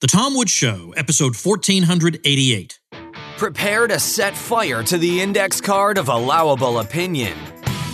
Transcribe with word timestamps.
The 0.00 0.06
Tom 0.06 0.34
Woods 0.34 0.50
Show, 0.50 0.94
episode 0.96 1.36
1488. 1.36 2.80
Prepare 3.36 3.86
to 3.86 4.00
set 4.00 4.34
fire 4.34 4.82
to 4.84 4.96
the 4.96 5.20
index 5.20 5.60
card 5.60 5.98
of 5.98 6.08
allowable 6.08 6.78
opinion. 6.78 7.36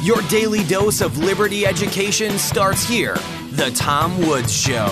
Your 0.03 0.23
daily 0.29 0.63
dose 0.63 1.01
of 1.01 1.19
liberty 1.19 1.67
education 1.67 2.39
starts 2.39 2.85
here. 2.85 3.17
The 3.51 3.73
Tom 3.75 4.17
Woods 4.19 4.57
Show. 4.57 4.87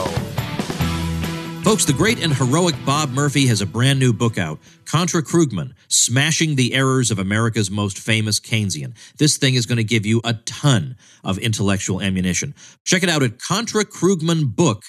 Folks, 1.63 1.85
the 1.85 1.95
great 1.97 2.21
and 2.21 2.35
heroic 2.35 2.75
Bob 2.85 3.11
Murphy 3.11 3.47
has 3.47 3.61
a 3.61 3.67
brand 3.67 4.01
new 4.01 4.13
book 4.13 4.37
out 4.37 4.59
Contra 4.85 5.23
Krugman 5.23 5.75
Smashing 5.87 6.57
the 6.57 6.75
Errors 6.75 7.13
of 7.13 7.21
America's 7.21 7.71
Most 7.71 7.97
Famous 7.97 8.41
Keynesian. 8.41 8.93
This 9.19 9.37
thing 9.37 9.55
is 9.55 9.67
going 9.67 9.77
to 9.77 9.85
give 9.85 10.05
you 10.05 10.21
a 10.25 10.35
ton 10.47 10.97
of 11.23 11.39
intellectual 11.39 12.03
ammunition. 12.03 12.57
Check 12.85 13.05
it 13.05 13.09
out 13.09 13.23
at 13.23 13.39
ContraKrugmanBook.com 13.39 14.81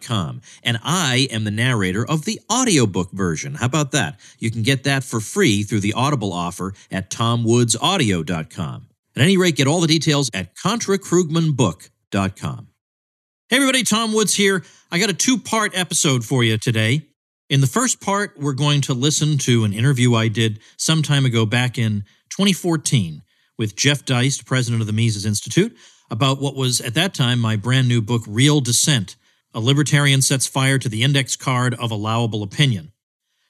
com. 0.00 0.40
And 0.62 0.78
I 0.82 1.28
am 1.30 1.44
the 1.44 1.50
narrator 1.50 2.06
of 2.06 2.24
the 2.24 2.40
audiobook 2.50 3.10
version. 3.12 3.54
How 3.54 3.66
about 3.66 3.92
that? 3.92 4.18
You 4.38 4.50
can 4.50 4.62
get 4.62 4.84
that 4.84 5.04
for 5.04 5.20
free 5.20 5.62
through 5.62 5.80
the 5.80 5.92
Audible 5.94 6.32
offer 6.32 6.72
at 6.90 7.10
tomwoodsaudio.com. 7.10 8.86
At 9.16 9.22
any 9.22 9.36
rate, 9.36 9.56
get 9.56 9.66
all 9.66 9.80
the 9.80 9.86
details 9.86 10.30
at 10.32 10.54
ContraKrugmanBook.com. 10.56 12.66
Hey 13.48 13.56
everybody, 13.56 13.82
Tom 13.82 14.12
Woods 14.12 14.34
here. 14.34 14.62
I 14.92 15.00
got 15.00 15.10
a 15.10 15.14
two 15.14 15.36
part 15.36 15.76
episode 15.76 16.24
for 16.24 16.44
you 16.44 16.56
today. 16.56 17.08
In 17.48 17.60
the 17.60 17.66
first 17.66 18.00
part, 18.00 18.38
we're 18.38 18.52
going 18.52 18.80
to 18.82 18.94
listen 18.94 19.36
to 19.38 19.64
an 19.64 19.72
interview 19.72 20.14
I 20.14 20.28
did 20.28 20.60
some 20.76 21.02
time 21.02 21.24
ago 21.24 21.44
back 21.44 21.76
in 21.76 22.04
2014 22.28 23.22
with 23.58 23.74
Jeff 23.74 24.04
Deist, 24.04 24.46
president 24.46 24.82
of 24.82 24.86
the 24.86 24.92
Mises 24.92 25.26
Institute, 25.26 25.76
about 26.12 26.40
what 26.40 26.54
was 26.54 26.80
at 26.80 26.94
that 26.94 27.12
time 27.12 27.40
my 27.40 27.56
brand 27.56 27.88
new 27.88 28.00
book, 28.00 28.22
Real 28.28 28.60
Dissent 28.60 29.16
a 29.54 29.60
libertarian 29.60 30.22
sets 30.22 30.46
fire 30.46 30.78
to 30.78 30.88
the 30.88 31.02
index 31.02 31.36
card 31.36 31.74
of 31.74 31.90
allowable 31.90 32.42
opinion. 32.42 32.92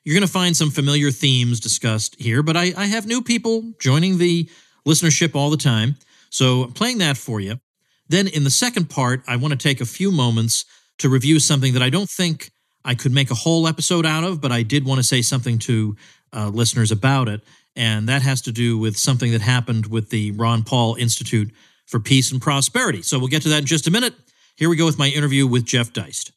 You're 0.05 0.15
going 0.15 0.27
to 0.27 0.33
find 0.33 0.57
some 0.57 0.71
familiar 0.71 1.11
themes 1.11 1.61
discussed 1.61 2.17
here, 2.19 2.43
but 2.43 2.57
I, 2.57 2.73
I 2.77 2.87
have 2.87 3.07
new 3.07 3.23
people 3.23 3.73
joining 3.79 4.19
the 4.19 4.49
listenership 4.87 5.35
all 5.35 5.51
the 5.51 5.57
time. 5.57 5.97
So 6.31 6.67
playing 6.67 6.99
that 6.99 7.17
for 7.17 7.41
you. 7.41 7.61
Then 8.09 8.27
in 8.27 8.45
the 8.45 8.51
second 8.51 8.89
part, 8.89 9.23
I 9.29 9.37
want 9.37 9.53
to 9.53 9.59
take 9.59 9.81
a 9.81 9.87
few 9.87 10.11
moments 10.11 10.65
to 10.99 11.09
review 11.09 11.39
something 11.39 11.75
that 11.75 11.83
I 11.83 11.91
don't 11.91 12.09
think 12.09 12.51
I 12.85 12.95
could 12.95 13.13
make 13.13 13.31
a 13.31 13.35
whole 13.35 13.69
episode 13.69 14.07
out 14.07 14.25
of, 14.25 14.41
but 14.41 14.53
I 14.53 14.63
did 14.63 14.87
want 14.87 14.99
to 14.99 15.07
say 15.07 15.23
something 15.23 15.59
to 15.61 15.97
uh, 16.33 16.49
listeners 16.49 16.91
about 16.91 17.29
it. 17.29 17.43
And 17.77 18.09
that 18.09 18.23
has 18.23 18.41
to 18.43 18.53
do 18.53 18.79
with 18.79 18.97
something 18.97 19.33
that 19.33 19.43
happened 19.43 19.87
with 19.87 20.11
the 20.11 20.33
Ron 20.33 20.65
Paul 20.65 20.97
Institute 20.97 21.53
for 21.87 22.01
Peace 22.01 22.33
and 22.33 22.41
Prosperity. 22.41 23.03
So 23.03 23.19
we'll 23.19 23.29
get 23.29 23.43
to 23.43 23.49
that 23.51 23.59
in 23.61 23.67
just 23.67 23.87
a 23.87 23.91
minute. 23.91 24.15
Here 24.61 24.69
we 24.69 24.77
go 24.77 24.85
with 24.85 24.99
my 24.99 25.09
interview 25.09 25.47
with 25.47 25.65
Jeff 25.65 25.91
Deist. 25.95 26.33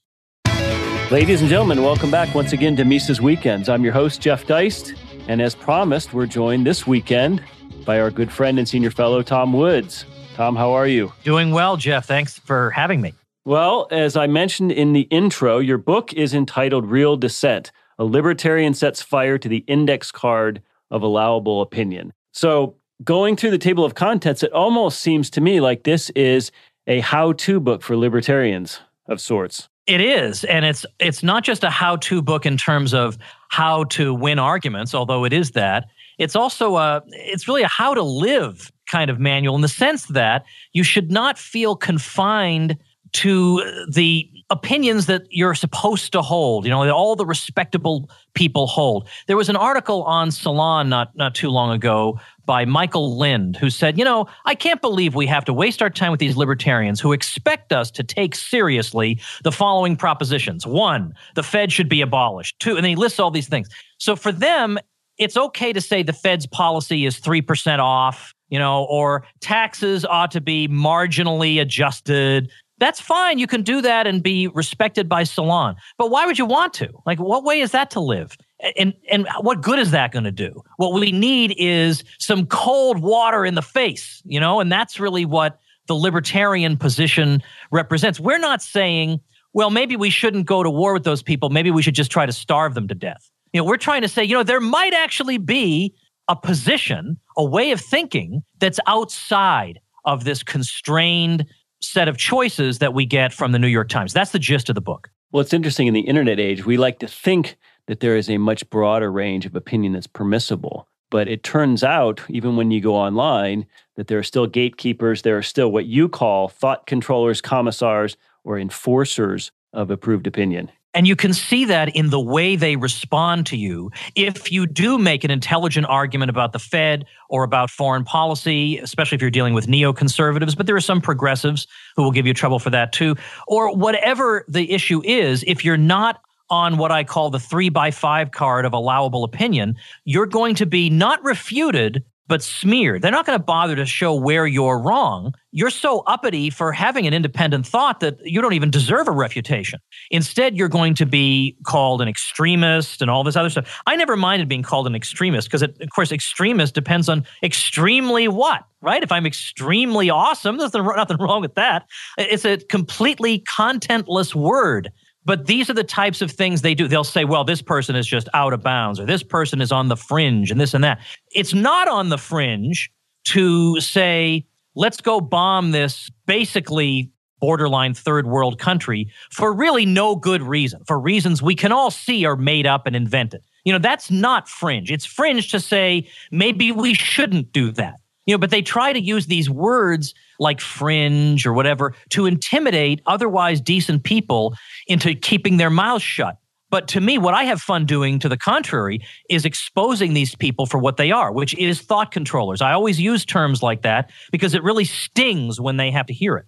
Ladies 1.11 1.41
and 1.41 1.49
gentlemen, 1.49 1.83
welcome 1.83 2.09
back 2.09 2.33
once 2.33 2.53
again 2.53 2.73
to 2.77 2.85
Mises 2.85 3.19
Weekends. 3.19 3.67
I'm 3.67 3.83
your 3.83 3.91
host, 3.91 4.21
Jeff 4.21 4.47
Deist, 4.47 4.93
and 5.27 5.41
as 5.41 5.53
promised, 5.53 6.13
we're 6.13 6.25
joined 6.25 6.65
this 6.65 6.87
weekend 6.87 7.43
by 7.85 7.99
our 7.99 8.09
good 8.09 8.31
friend 8.31 8.59
and 8.59 8.65
senior 8.65 8.91
fellow, 8.91 9.23
Tom 9.23 9.51
Woods. 9.51 10.05
Tom, 10.35 10.55
how 10.55 10.71
are 10.71 10.87
you? 10.87 11.11
Doing 11.25 11.51
well, 11.51 11.75
Jeff. 11.75 12.05
Thanks 12.05 12.39
for 12.39 12.69
having 12.69 13.01
me. 13.01 13.13
Well, 13.43 13.89
as 13.91 14.15
I 14.15 14.27
mentioned 14.27 14.71
in 14.71 14.93
the 14.93 15.01
intro, 15.11 15.59
your 15.59 15.77
book 15.77 16.13
is 16.13 16.33
entitled 16.33 16.85
Real 16.85 17.17
Dissent 17.17 17.73
A 17.99 18.05
Libertarian 18.05 18.73
Sets 18.73 19.01
Fire 19.01 19.37
to 19.37 19.49
the 19.49 19.65
Index 19.67 20.13
Card 20.13 20.61
of 20.91 21.01
Allowable 21.01 21.61
Opinion. 21.61 22.13
So, 22.31 22.77
going 23.03 23.35
through 23.35 23.51
the 23.51 23.57
table 23.57 23.83
of 23.83 23.95
contents, 23.95 24.43
it 24.43 24.53
almost 24.53 25.01
seems 25.01 25.29
to 25.31 25.41
me 25.41 25.59
like 25.59 25.83
this 25.83 26.09
is 26.11 26.53
a 26.87 26.99
how-to 26.99 27.59
book 27.59 27.81
for 27.81 27.95
libertarians 27.95 28.79
of 29.07 29.21
sorts. 29.21 29.69
It 29.85 29.99
is, 29.99 30.45
and 30.45 30.63
it's 30.63 30.85
it's 30.99 31.23
not 31.23 31.43
just 31.43 31.63
a 31.63 31.69
how-to 31.69 32.21
book 32.21 32.45
in 32.45 32.57
terms 32.57 32.93
of 32.93 33.17
how 33.49 33.83
to 33.85 34.13
win 34.13 34.39
arguments, 34.39 34.95
although 34.95 35.25
it 35.25 35.33
is 35.33 35.51
that. 35.51 35.87
It's 36.17 36.35
also 36.35 36.77
a 36.77 37.01
it's 37.07 37.47
really 37.47 37.63
a 37.63 37.67
how 37.67 37.93
to 37.93 38.03
live 38.03 38.71
kind 38.89 39.09
of 39.09 39.19
manual 39.19 39.55
in 39.55 39.61
the 39.61 39.67
sense 39.67 40.05
that 40.05 40.45
you 40.71 40.83
should 40.83 41.11
not 41.11 41.37
feel 41.37 41.75
confined 41.75 42.77
to 43.13 43.85
the 43.91 44.29
opinions 44.53 45.07
that 45.07 45.23
you're 45.29 45.55
supposed 45.55 46.11
to 46.13 46.21
hold, 46.21 46.63
you 46.63 46.71
know, 46.71 46.85
that 46.85 46.93
all 46.93 47.15
the 47.15 47.25
respectable 47.25 48.09
people 48.35 48.67
hold. 48.67 49.09
There 49.27 49.35
was 49.35 49.49
an 49.49 49.55
article 49.55 50.03
on 50.03 50.31
Salon 50.31 50.89
not 50.89 51.15
not 51.15 51.33
too 51.35 51.49
long 51.49 51.71
ago 51.71 52.19
by 52.45 52.65
Michael 52.65 53.17
Lind, 53.17 53.55
who 53.55 53.69
said, 53.69 53.97
You 53.97 54.05
know, 54.05 54.27
I 54.45 54.55
can't 54.55 54.79
believe 54.79 55.15
we 55.15 55.27
have 55.27 55.43
to 55.45 55.53
waste 55.53 55.81
our 55.81 55.89
time 55.89 56.11
with 56.11 56.19
these 56.19 56.37
libertarians 56.37 57.01
who 57.01 57.13
expect 57.13 57.73
us 57.73 57.89
to 57.91 58.03
take 58.03 58.35
seriously 58.35 59.19
the 59.43 59.51
following 59.51 59.95
propositions. 59.95 60.67
One, 60.67 61.13
the 61.35 61.43
Fed 61.43 61.71
should 61.71 61.89
be 61.89 62.01
abolished. 62.01 62.59
Two, 62.59 62.77
and 62.77 62.85
he 62.85 62.95
lists 62.95 63.19
all 63.19 63.31
these 63.31 63.49
things. 63.49 63.69
So 63.97 64.15
for 64.15 64.31
them, 64.31 64.77
it's 65.17 65.37
okay 65.37 65.73
to 65.73 65.81
say 65.81 66.03
the 66.03 66.13
Fed's 66.13 66.47
policy 66.47 67.05
is 67.05 67.19
3% 67.19 67.79
off, 67.79 68.33
you 68.49 68.59
know, 68.59 68.85
or 68.85 69.25
taxes 69.41 70.05
ought 70.05 70.31
to 70.31 70.41
be 70.41 70.67
marginally 70.67 71.61
adjusted. 71.61 72.51
That's 72.83 72.99
fine. 72.99 73.39
You 73.39 73.47
can 73.47 73.61
do 73.61 73.81
that 73.81 74.07
and 74.07 74.21
be 74.21 74.49
respected 74.49 75.07
by 75.07 75.23
Salon. 75.23 75.77
But 75.97 76.11
why 76.11 76.25
would 76.25 76.37
you 76.37 76.45
want 76.45 76.73
to? 76.73 76.89
Like, 77.05 77.17
what 77.17 77.45
way 77.45 77.61
is 77.61 77.71
that 77.71 77.89
to 77.91 78.01
live? 78.01 78.35
and 78.75 78.93
and 79.09 79.25
what 79.39 79.61
good 79.61 79.79
is 79.79 79.91
that 79.91 80.11
going 80.11 80.25
to 80.25 80.31
do? 80.31 80.61
What 80.75 80.93
we 80.93 81.13
need 81.13 81.55
is 81.57 82.03
some 82.19 82.45
cold 82.45 82.99
water 82.99 83.45
in 83.45 83.55
the 83.55 83.61
face, 83.61 84.21
you 84.25 84.37
know, 84.37 84.59
and 84.59 84.69
that's 84.69 84.99
really 84.99 85.23
what 85.23 85.59
the 85.87 85.93
libertarian 85.93 86.75
position 86.75 87.41
represents. 87.71 88.19
We're 88.19 88.37
not 88.37 88.61
saying, 88.61 89.21
well, 89.53 89.69
maybe 89.69 89.95
we 89.95 90.09
shouldn't 90.09 90.45
go 90.45 90.61
to 90.61 90.69
war 90.69 90.91
with 90.91 91.05
those 91.05 91.23
people. 91.23 91.49
Maybe 91.51 91.71
we 91.71 91.81
should 91.81 91.95
just 91.95 92.11
try 92.11 92.25
to 92.25 92.33
starve 92.33 92.73
them 92.73 92.89
to 92.89 92.95
death. 92.95 93.29
You 93.53 93.61
know, 93.61 93.65
we're 93.65 93.77
trying 93.77 94.01
to 94.01 94.09
say, 94.09 94.25
you 94.25 94.33
know, 94.33 94.43
there 94.43 94.59
might 94.59 94.93
actually 94.93 95.37
be 95.37 95.93
a 96.27 96.35
position, 96.35 97.17
a 97.37 97.45
way 97.45 97.71
of 97.71 97.79
thinking 97.79 98.43
that's 98.59 98.79
outside 98.87 99.79
of 100.05 100.25
this 100.25 100.43
constrained 100.43 101.45
set 101.83 102.07
of 102.07 102.17
choices 102.17 102.79
that 102.79 102.93
we 102.93 103.05
get 103.05 103.33
from 103.33 103.51
the 103.51 103.59
New 103.59 103.67
York 103.67 103.89
Times. 103.89 104.13
That's 104.13 104.31
the 104.31 104.39
gist 104.39 104.69
of 104.69 104.75
the 104.75 104.81
book. 104.81 105.09
Well, 105.31 105.41
it's 105.41 105.53
interesting 105.53 105.87
in 105.87 105.93
the 105.93 106.01
internet 106.01 106.39
age, 106.39 106.65
we 106.65 106.77
like 106.77 106.99
to 106.99 107.07
think 107.07 107.57
that 107.87 107.99
there 107.99 108.15
is 108.15 108.29
a 108.29 108.37
much 108.37 108.69
broader 108.69 109.11
range 109.11 109.45
of 109.45 109.55
opinion 109.55 109.93
that's 109.93 110.07
permissible. 110.07 110.87
But 111.09 111.27
it 111.27 111.43
turns 111.43 111.83
out, 111.83 112.21
even 112.29 112.55
when 112.55 112.71
you 112.71 112.81
go 112.81 112.95
online, 112.95 113.65
that 113.95 114.07
there 114.07 114.17
are 114.17 114.23
still 114.23 114.47
gatekeepers. 114.47 115.21
There 115.21 115.37
are 115.37 115.43
still 115.43 115.71
what 115.71 115.85
you 115.85 116.09
call 116.09 116.47
thought 116.47 116.87
controllers, 116.87 117.41
commissars, 117.41 118.17
or 118.43 118.57
enforcers 118.57 119.51
of 119.73 119.91
approved 119.91 120.27
opinion. 120.27 120.71
And 120.93 121.07
you 121.07 121.15
can 121.15 121.33
see 121.33 121.65
that 121.65 121.95
in 121.95 122.09
the 122.09 122.19
way 122.19 122.55
they 122.55 122.75
respond 122.75 123.45
to 123.47 123.57
you. 123.57 123.91
If 124.15 124.51
you 124.51 124.67
do 124.67 124.97
make 124.97 125.23
an 125.23 125.31
intelligent 125.31 125.87
argument 125.87 126.29
about 126.29 126.53
the 126.53 126.59
Fed 126.59 127.05
or 127.29 127.43
about 127.43 127.69
foreign 127.69 128.03
policy, 128.03 128.77
especially 128.77 129.15
if 129.15 129.21
you're 129.21 129.31
dealing 129.31 129.53
with 129.53 129.67
neoconservatives, 129.67 130.55
but 130.55 130.67
there 130.67 130.75
are 130.75 130.81
some 130.81 131.01
progressives 131.01 131.67
who 131.95 132.03
will 132.03 132.11
give 132.11 132.27
you 132.27 132.33
trouble 132.33 132.59
for 132.59 132.69
that 132.69 132.93
too, 132.93 133.15
or 133.47 133.75
whatever 133.75 134.45
the 134.47 134.71
issue 134.71 135.01
is, 135.03 135.43
if 135.47 135.65
you're 135.65 135.77
not 135.77 136.21
on 136.49 136.77
what 136.77 136.91
I 136.91 137.03
call 137.03 137.31
the 137.31 137.39
three 137.39 137.69
by 137.69 137.89
five 137.89 138.31
card 138.31 138.65
of 138.65 138.73
allowable 138.73 139.23
opinion, 139.23 139.75
you're 140.05 140.27
going 140.27 140.55
to 140.55 140.65
be 140.65 140.89
not 140.89 141.23
refuted, 141.23 142.03
but 142.27 142.41
smeared. 142.41 143.01
They're 143.01 143.11
not 143.11 143.25
going 143.25 143.37
to 143.37 143.43
bother 143.43 143.75
to 143.75 143.85
show 143.85 144.15
where 144.15 144.47
you're 144.47 144.79
wrong. 144.79 145.33
You're 145.51 145.69
so 145.69 145.99
uppity 146.07 146.49
for 146.49 146.71
having 146.71 147.05
an 147.05 147.13
independent 147.13 147.67
thought 147.67 147.99
that 147.99 148.17
you 148.23 148.41
don't 148.41 148.53
even 148.53 148.71
deserve 148.71 149.07
a 149.07 149.11
refutation. 149.11 149.79
Instead, 150.09 150.55
you're 150.55 150.69
going 150.69 150.95
to 150.95 151.05
be 151.05 151.57
called 151.65 152.01
an 152.01 152.07
extremist 152.07 153.01
and 153.01 153.11
all 153.11 153.23
this 153.23 153.35
other 153.35 153.49
stuff. 153.49 153.81
I 153.85 153.95
never 153.95 154.15
minded 154.15 154.47
being 154.47 154.63
called 154.63 154.87
an 154.87 154.95
extremist 154.95 155.47
because, 155.49 155.61
of 155.61 155.75
course, 155.93 156.11
extremist 156.11 156.73
depends 156.73 157.09
on 157.09 157.25
extremely 157.43 158.27
what, 158.27 158.63
right? 158.81 159.03
If 159.03 159.11
I'm 159.11 159.25
extremely 159.25 160.09
awesome, 160.09 160.57
there's 160.57 160.73
nothing 160.73 161.17
wrong 161.17 161.41
with 161.41 161.55
that. 161.55 161.85
It's 162.17 162.45
a 162.45 162.57
completely 162.57 163.41
contentless 163.41 164.33
word. 164.33 164.91
But 165.25 165.45
these 165.45 165.69
are 165.69 165.73
the 165.73 165.83
types 165.83 166.21
of 166.21 166.31
things 166.31 166.61
they 166.61 166.75
do. 166.75 166.87
They'll 166.87 167.03
say, 167.03 167.25
well, 167.25 167.43
this 167.43 167.61
person 167.61 167.95
is 167.95 168.05
just 168.05 168.27
out 168.33 168.53
of 168.53 168.61
bounds, 168.61 168.99
or 168.99 169.05
this 169.05 169.23
person 169.23 169.61
is 169.61 169.71
on 169.71 169.87
the 169.87 169.97
fringe, 169.97 170.51
and 170.51 170.59
this 170.59 170.73
and 170.73 170.83
that. 170.83 170.99
It's 171.31 171.53
not 171.53 171.87
on 171.87 172.09
the 172.09 172.17
fringe 172.17 172.91
to 173.25 173.79
say, 173.79 174.45
let's 174.75 174.99
go 175.01 175.21
bomb 175.21 175.71
this 175.71 176.09
basically 176.25 177.09
borderline 177.39 177.93
third 177.93 178.25
world 178.25 178.57
country 178.57 179.11
for 179.29 179.51
really 179.51 179.85
no 179.85 180.15
good 180.15 180.41
reason, 180.41 180.81
for 180.85 180.97
reasons 180.99 181.41
we 181.41 181.55
can 181.55 181.73
all 181.73 181.91
see 181.91 182.25
are 182.25 182.37
made 182.37 182.65
up 182.65 182.87
and 182.87 182.95
invented. 182.95 183.41
You 183.65 183.73
know, 183.73 183.79
that's 183.79 184.09
not 184.09 184.47
fringe. 184.47 184.91
It's 184.91 185.05
fringe 185.05 185.51
to 185.51 185.59
say 185.59 186.07
maybe 186.31 186.71
we 186.71 186.93
shouldn't 186.93 187.51
do 187.51 187.71
that. 187.73 187.95
You 188.25 188.33
know, 188.33 188.37
but 188.37 188.49
they 188.49 188.61
try 188.61 188.93
to 188.93 189.01
use 189.01 189.25
these 189.25 189.49
words 189.49 190.13
like 190.43 190.61
fringe 190.61 191.47
or 191.47 191.53
whatever 191.53 191.95
to 192.11 192.27
intimidate 192.27 193.01
otherwise 193.07 193.59
decent 193.59 194.03
people 194.03 194.53
into 194.87 195.15
keeping 195.15 195.57
their 195.57 195.71
mouths 195.71 196.03
shut. 196.03 196.37
But 196.69 196.87
to 196.89 197.01
me, 197.01 197.19
what 197.19 197.35
I 197.35 197.43
have 197.43 197.61
fun 197.61 197.85
doing 197.85 198.17
to 198.19 198.29
the 198.29 198.37
contrary 198.37 198.99
is 199.29 199.45
exposing 199.45 200.15
these 200.15 200.35
people 200.35 200.65
for 200.65 200.79
what 200.79 200.97
they 200.97 201.11
are, 201.11 201.31
which 201.31 201.55
is 201.55 201.79
thought 201.79 202.11
controllers. 202.11 202.61
I 202.61 202.73
always 202.73 202.99
use 202.99 203.25
terms 203.25 203.61
like 203.61 203.83
that 203.83 204.11
because 204.31 204.55
it 204.55 204.63
really 204.63 204.85
stings 204.85 205.61
when 205.61 205.77
they 205.77 205.91
have 205.91 206.07
to 206.07 206.13
hear 206.13 206.35
it. 206.35 206.45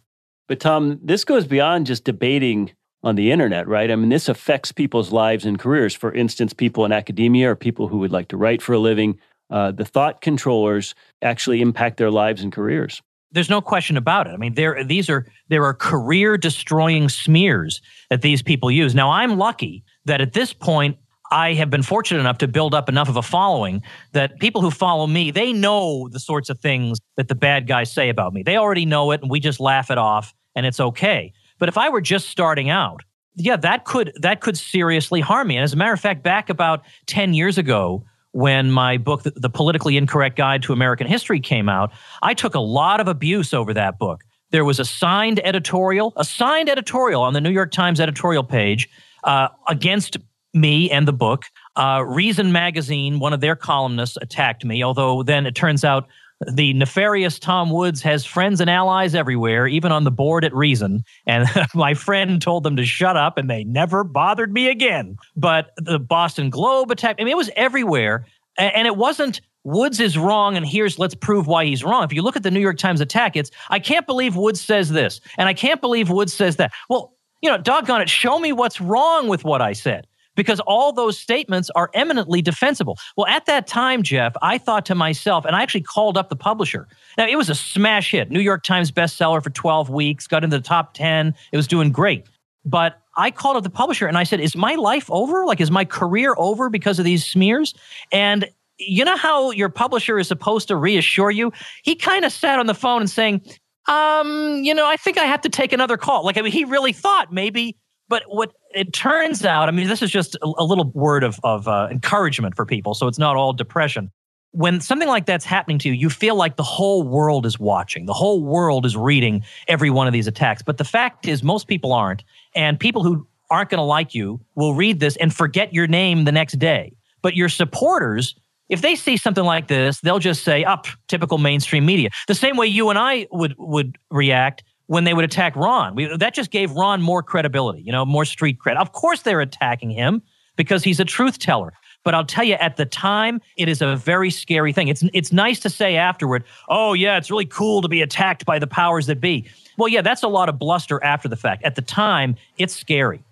But 0.48 0.60
Tom, 0.60 1.00
this 1.04 1.26
goes 1.26 1.46
beyond 1.46 1.86
just 1.86 2.06
debating 2.06 2.72
on 3.04 3.16
the 3.16 3.32
internet, 3.32 3.68
right? 3.68 3.92
I 3.92 3.96
mean, 3.96 4.10
this 4.10 4.28
affects 4.28 4.72
people's 4.72 5.12
lives 5.12 5.46
and 5.46 5.60
careers. 5.60 5.94
For 5.94 6.12
instance, 6.12 6.54
people 6.54 6.86
in 6.86 6.92
academia 6.92 7.52
or 7.52 7.56
people 7.56 7.88
who 7.88 8.00
would 8.00 8.12
like 8.12 8.30
to 8.30 8.38
write 8.38 8.64
for 8.64 8.74
a 8.74 8.80
living, 8.80 9.20
uh, 9.52 9.74
the 9.74 9.86
thought 9.86 10.22
controllers 10.22 10.96
actually 11.22 11.62
impact 11.62 11.98
their 11.98 12.10
lives 12.10 12.42
and 12.42 12.52
careers. 12.52 13.04
There's 13.36 13.50
no 13.50 13.62
question 13.62 13.98
about 13.98 14.28
it. 14.28 14.32
I 14.32 14.38
mean, 14.38 14.54
there 14.54 14.84
these 14.84 15.10
are 15.10 15.28
there 15.50 15.66
are 15.66 15.74
career 15.74 16.38
destroying 16.38 17.10
smears 17.10 17.82
that 18.10 18.22
these 18.22 18.42
people 18.42 18.72
use. 18.72 18.96
Now, 18.96 19.12
I'm 19.12 19.38
lucky 19.38 19.84
that 20.06 20.22
at 20.22 20.32
this 20.32 20.54
point 20.54 20.98
I 21.32 21.54
have 21.54 21.70
been 21.70 21.84
fortunate 21.84 22.22
enough 22.22 22.38
to 22.40 22.48
build 22.48 22.74
up 22.74 22.88
enough 22.88 23.10
of 23.10 23.18
a 23.18 23.22
following 23.22 23.82
that 24.14 24.40
people 24.40 24.62
who 24.62 24.72
follow 24.72 25.06
me, 25.06 25.32
they 25.32 25.52
know 25.52 26.08
the 26.08 26.20
sorts 26.20 26.50
of 26.50 26.60
things 26.60 26.98
that 27.18 27.28
the 27.28 27.36
bad 27.36 27.68
guys 27.68 27.92
say 27.92 28.08
about 28.08 28.34
me. 28.34 28.42
They 28.42 28.56
already 28.56 28.86
know 28.86 29.12
it 29.12 29.22
and 29.22 29.30
we 29.30 29.42
just 29.42 29.60
laugh 29.60 29.92
it 29.92 29.98
off 29.98 30.34
and 30.56 30.66
it's 30.66 30.80
okay. 30.80 31.34
But 31.60 31.68
if 31.68 31.78
I 31.78 31.90
were 31.90 32.02
just 32.02 32.30
starting 32.30 32.70
out, 32.70 33.04
yeah, 33.36 33.58
that 33.58 33.84
could 33.84 34.14
that 34.22 34.40
could 34.40 34.58
seriously 34.58 35.20
harm 35.20 35.50
me. 35.50 35.58
And 35.58 35.64
as 35.66 35.74
a 35.74 35.76
matter 35.76 35.92
of 35.92 36.00
fact, 36.00 36.24
back 36.24 36.50
about 36.50 36.84
10 37.08 37.34
years 37.34 37.58
ago, 37.58 38.06
when 38.36 38.70
my 38.70 38.98
book, 38.98 39.22
The 39.24 39.50
Politically 39.50 39.96
Incorrect 39.96 40.36
Guide 40.36 40.62
to 40.64 40.74
American 40.74 41.08
History, 41.08 41.40
came 41.40 41.70
out, 41.70 41.94
I 42.22 42.34
took 42.34 42.54
a 42.54 42.60
lot 42.60 43.00
of 43.00 43.08
abuse 43.08 43.54
over 43.54 43.74
that 43.74 43.98
book. 43.98 44.26
There 44.52 44.66
was 44.66 44.78
a 44.78 44.84
signed 44.84 45.40
editorial, 45.46 46.12
a 46.18 46.26
signed 46.26 46.68
editorial 46.68 47.22
on 47.22 47.32
the 47.32 47.40
New 47.40 47.50
York 47.50 47.72
Times 47.72 48.02
editorial 48.02 48.44
page 48.44 48.90
uh, 49.24 49.48
against 49.70 50.18
me 50.54 50.92
and 50.92 51.08
the 51.08 51.14
book. 51.14 51.46
Uh, 51.78 52.04
Reason 52.06 52.52
Magazine, 52.52 53.20
one 53.20 53.32
of 53.32 53.40
their 53.40 53.56
columnists, 53.56 54.18
attacked 54.22 54.66
me, 54.66 54.84
although 54.84 55.24
then 55.24 55.46
it 55.46 55.56
turns 55.56 55.86
out 55.86 56.06
the 56.54 56.74
nefarious 56.74 57.40
Tom 57.40 57.70
Woods 57.70 58.02
has 58.02 58.26
friends 58.26 58.60
and 58.60 58.70
allies 58.70 59.16
everywhere, 59.16 59.68
even 59.68 59.92
on 59.92 60.04
the 60.04 60.12
board 60.12 60.44
at 60.44 60.54
Reason. 60.54 61.04
And 61.26 61.48
my 61.76 61.94
friend 61.94 62.42
told 62.42 62.64
them 62.64 62.76
to 62.76 62.86
shut 62.86 63.18
up, 63.18 63.38
and 63.38 63.50
they 63.50 63.64
never 63.64 64.04
bothered 64.04 64.52
me 64.52 64.70
again. 64.70 65.18
But 65.36 65.72
the 65.78 66.00
Boston 66.00 66.50
Globe 66.50 66.92
attack, 66.92 67.18
I 67.20 67.24
mean, 67.24 67.32
it 67.32 67.38
was 67.38 67.52
everywhere. 67.56 68.26
And 68.58 68.88
it 68.88 68.96
wasn't 68.96 69.42
Woods 69.66 70.00
is 70.00 70.18
wrong, 70.18 70.56
and 70.56 70.66
here's 70.66 71.00
let's 71.00 71.16
prove 71.16 71.48
why 71.48 71.66
he's 71.66 71.84
wrong. 71.84 72.04
If 72.04 72.14
you 72.14 72.22
look 72.22 72.36
at 72.38 72.44
the 72.44 72.52
New 72.52 72.60
York 72.60 72.78
Times 72.78 73.02
attack, 73.02 73.36
it's 73.36 73.50
I 73.70 73.80
can't 73.80 74.06
believe 74.06 74.36
Woods 74.36 74.62
says 74.62 74.92
this, 74.92 75.20
and 75.38 75.50
I 75.50 75.54
can't 75.54 75.82
believe 75.82 76.10
Woods 76.10 76.34
says 76.34 76.58
that. 76.58 76.72
Well, 76.88 77.16
you 77.42 77.50
know, 77.50 77.58
doggone 77.58 78.02
it, 78.02 78.10
show 78.10 78.40
me 78.40 78.54
what's 78.54 78.80
wrong 78.80 79.28
with 79.28 79.44
what 79.44 79.62
I 79.62 79.74
said 79.74 80.08
because 80.36 80.60
all 80.62 80.94
those 80.94 81.18
statements 81.18 81.70
are 81.76 81.90
eminently 81.94 82.42
defensible. 82.42 82.98
Well, 83.18 83.28
at 83.28 83.46
that 83.46 83.68
time, 83.68 84.04
Jeff, 84.04 84.34
I 84.42 84.58
thought 84.58 84.86
to 84.88 84.96
myself, 84.96 85.46
and 85.46 85.56
I 85.56 85.62
actually 85.62 85.82
called 85.82 86.18
up 86.18 86.30
the 86.30 86.36
publisher. 86.36 86.88
Now, 87.18 87.28
it 87.28 87.36
was 87.36 87.50
a 87.50 87.56
smash 87.56 88.12
hit, 88.12 88.30
New 88.30 88.42
York 88.42 88.64
Times 88.64 88.92
bestseller 88.92 89.44
for 89.44 89.50
12 89.50 89.90
weeks, 89.90 90.28
got 90.28 90.44
into 90.44 90.58
the 90.58 90.64
top 90.64 90.94
10. 90.94 91.34
It 91.52 91.58
was 91.58 91.68
doing 91.68 91.92
great. 91.92 92.26
But 92.66 93.00
I 93.16 93.32
called 93.32 93.58
up 93.58 93.64
the 93.64 93.70
publisher 93.70 94.08
and 94.08 94.18
I 94.18 94.24
said, 94.24 94.40
Is 94.40 94.56
my 94.56 94.76
life 94.76 95.10
over? 95.10 95.46
Like, 95.46 95.62
is 95.62 95.72
my 95.72 95.86
career 95.86 96.34
over 96.38 96.70
because 96.70 97.00
of 97.00 97.06
these 97.06 97.26
smears? 97.26 97.74
And 98.12 98.50
you 98.78 99.06
know 99.06 99.16
how 99.16 99.52
your 99.52 99.70
publisher 99.70 100.20
is 100.20 100.28
supposed 100.28 100.68
to 100.68 100.76
reassure 100.76 101.32
you? 101.32 101.54
He 101.84 101.96
kind 101.96 102.26
of 102.26 102.32
sat 102.32 102.60
on 102.60 102.66
the 102.66 102.74
phone 102.74 103.02
and 103.02 103.10
saying, 103.10 103.42
um, 103.88 104.62
you 104.64 104.74
know, 104.74 104.88
I 104.88 104.98
think 104.98 105.18
I 105.18 105.26
have 105.26 105.42
to 105.42 105.50
take 105.50 105.72
another 105.72 105.96
call. 105.96 106.26
Like, 106.26 106.38
I 106.38 106.42
mean, 106.42 106.52
he 106.52 106.66
really 106.66 106.92
thought 106.92 107.32
maybe 107.32 107.78
but 108.08 108.24
what 108.28 108.54
it 108.74 108.94
turns 108.94 109.46
out, 109.46 109.68
I 109.68 109.72
mean, 109.72 109.88
this 109.88 110.02
is 110.02 110.12
just 110.12 110.36
a, 110.36 110.54
a 110.58 110.64
little 110.64 110.92
word 110.94 111.24
of, 111.24 111.40
of 111.44 111.68
uh, 111.68 111.88
encouragement 111.92 112.56
for 112.56 112.66
people, 112.66 112.94
so 112.94 113.08
it's 113.08 113.20
not 113.20 113.36
all 113.36 113.54
depression. 113.54 114.12
When 114.52 114.80
something 114.80 115.10
like 115.10 115.26
that's 115.26 115.44
happening 115.44 115.80
to 115.80 115.90
you, 115.90 115.96
you 115.96 116.10
feel 116.10 116.36
like 116.36 116.56
the 116.56 116.64
whole 116.64 117.04
world 117.04 117.46
is 117.46 117.60
watching. 117.60 118.06
The 118.06 118.14
whole 118.14 118.42
world 118.42 118.86
is 118.86 118.96
reading 118.96 119.44
every 119.68 119.90
one 119.90 120.08
of 120.08 120.14
these 120.14 120.28
attacks. 120.28 120.62
But 120.62 120.78
the 120.78 120.86
fact 120.86 121.28
is, 121.28 121.44
most 121.44 121.68
people 121.68 121.92
aren't. 121.92 122.24
And 122.56 122.80
people 122.80 123.04
who 123.04 123.28
aren't 123.50 123.70
going 123.70 123.80
to 123.80 123.84
like 123.84 124.16
you 124.16 124.40
will 124.56 124.74
read 124.74 125.02
this 125.02 125.18
and 125.18 125.34
forget 125.34 125.74
your 125.74 125.88
name 125.88 126.24
the 126.24 126.32
next 126.32 126.54
day. 126.54 126.94
But 127.22 127.36
your 127.36 127.50
supporters, 127.50 128.34
if 128.70 128.82
they 128.82 128.96
see 128.96 129.18
something 129.18 129.44
like 129.44 129.68
this, 129.68 130.00
they'll 130.00 130.20
just 130.20 130.44
say, 130.46 130.64
up, 130.64 130.88
typical 131.10 131.38
mainstream 131.38 131.86
media. 131.86 132.10
The 132.28 132.36
same 132.36 132.56
way 132.56 132.68
you 132.68 132.90
and 132.90 132.98
I 132.98 133.28
would 133.32 133.56
would 133.58 133.98
react 134.10 134.64
when 134.88 135.04
they 135.04 135.14
would 135.14 135.26
attack 135.26 135.56
Ron. 135.56 135.96
We, 135.96 136.16
that 136.18 136.34
just 136.34 136.52
gave 136.52 136.72
Ron 136.72 137.02
more 137.02 137.24
credibility, 137.24 137.82
you 137.82 137.92
know, 137.92 138.06
more 138.06 138.26
street 138.26 138.60
cred. 138.60 138.78
Of 138.78 138.92
course, 138.92 139.22
they're 139.22 139.42
attacking 139.42 139.92
him 139.92 140.22
because 140.56 140.84
he's 140.84 141.00
a 141.00 141.06
truth 141.06 141.40
teller. 141.40 141.74
But 142.04 142.14
I'll 142.14 142.26
tell 142.26 142.44
you, 142.44 142.54
at 142.54 142.78
the 142.78 142.86
time, 142.86 143.42
it 143.58 143.68
is 143.68 143.82
a 143.82 143.96
very 143.96 144.30
scary 144.30 144.72
thing. 144.72 144.88
It's 144.90 145.04
it's 145.12 145.32
nice 145.32 145.60
to 145.62 145.70
say 145.72 145.96
afterward, 145.96 146.44
"Oh 146.70 146.94
yeah, 146.94 147.18
it's 147.18 147.32
really 147.32 147.48
cool 147.48 147.82
to 147.82 147.88
be 147.88 148.04
attacked 148.04 148.46
by 148.46 148.60
the 148.60 148.68
powers 148.68 149.08
that 149.08 149.20
be." 149.20 149.50
Well, 149.78 149.88
yeah, 149.88 150.02
that's 150.02 150.22
a 150.22 150.28
lot 150.28 150.48
of 150.48 150.60
bluster 150.60 151.04
after 151.04 151.28
the 151.28 151.36
fact. 151.36 151.64
At 151.64 151.76
the 151.76 151.82
time, 151.82 152.36
it's 152.58 152.76
scary. 152.76 153.24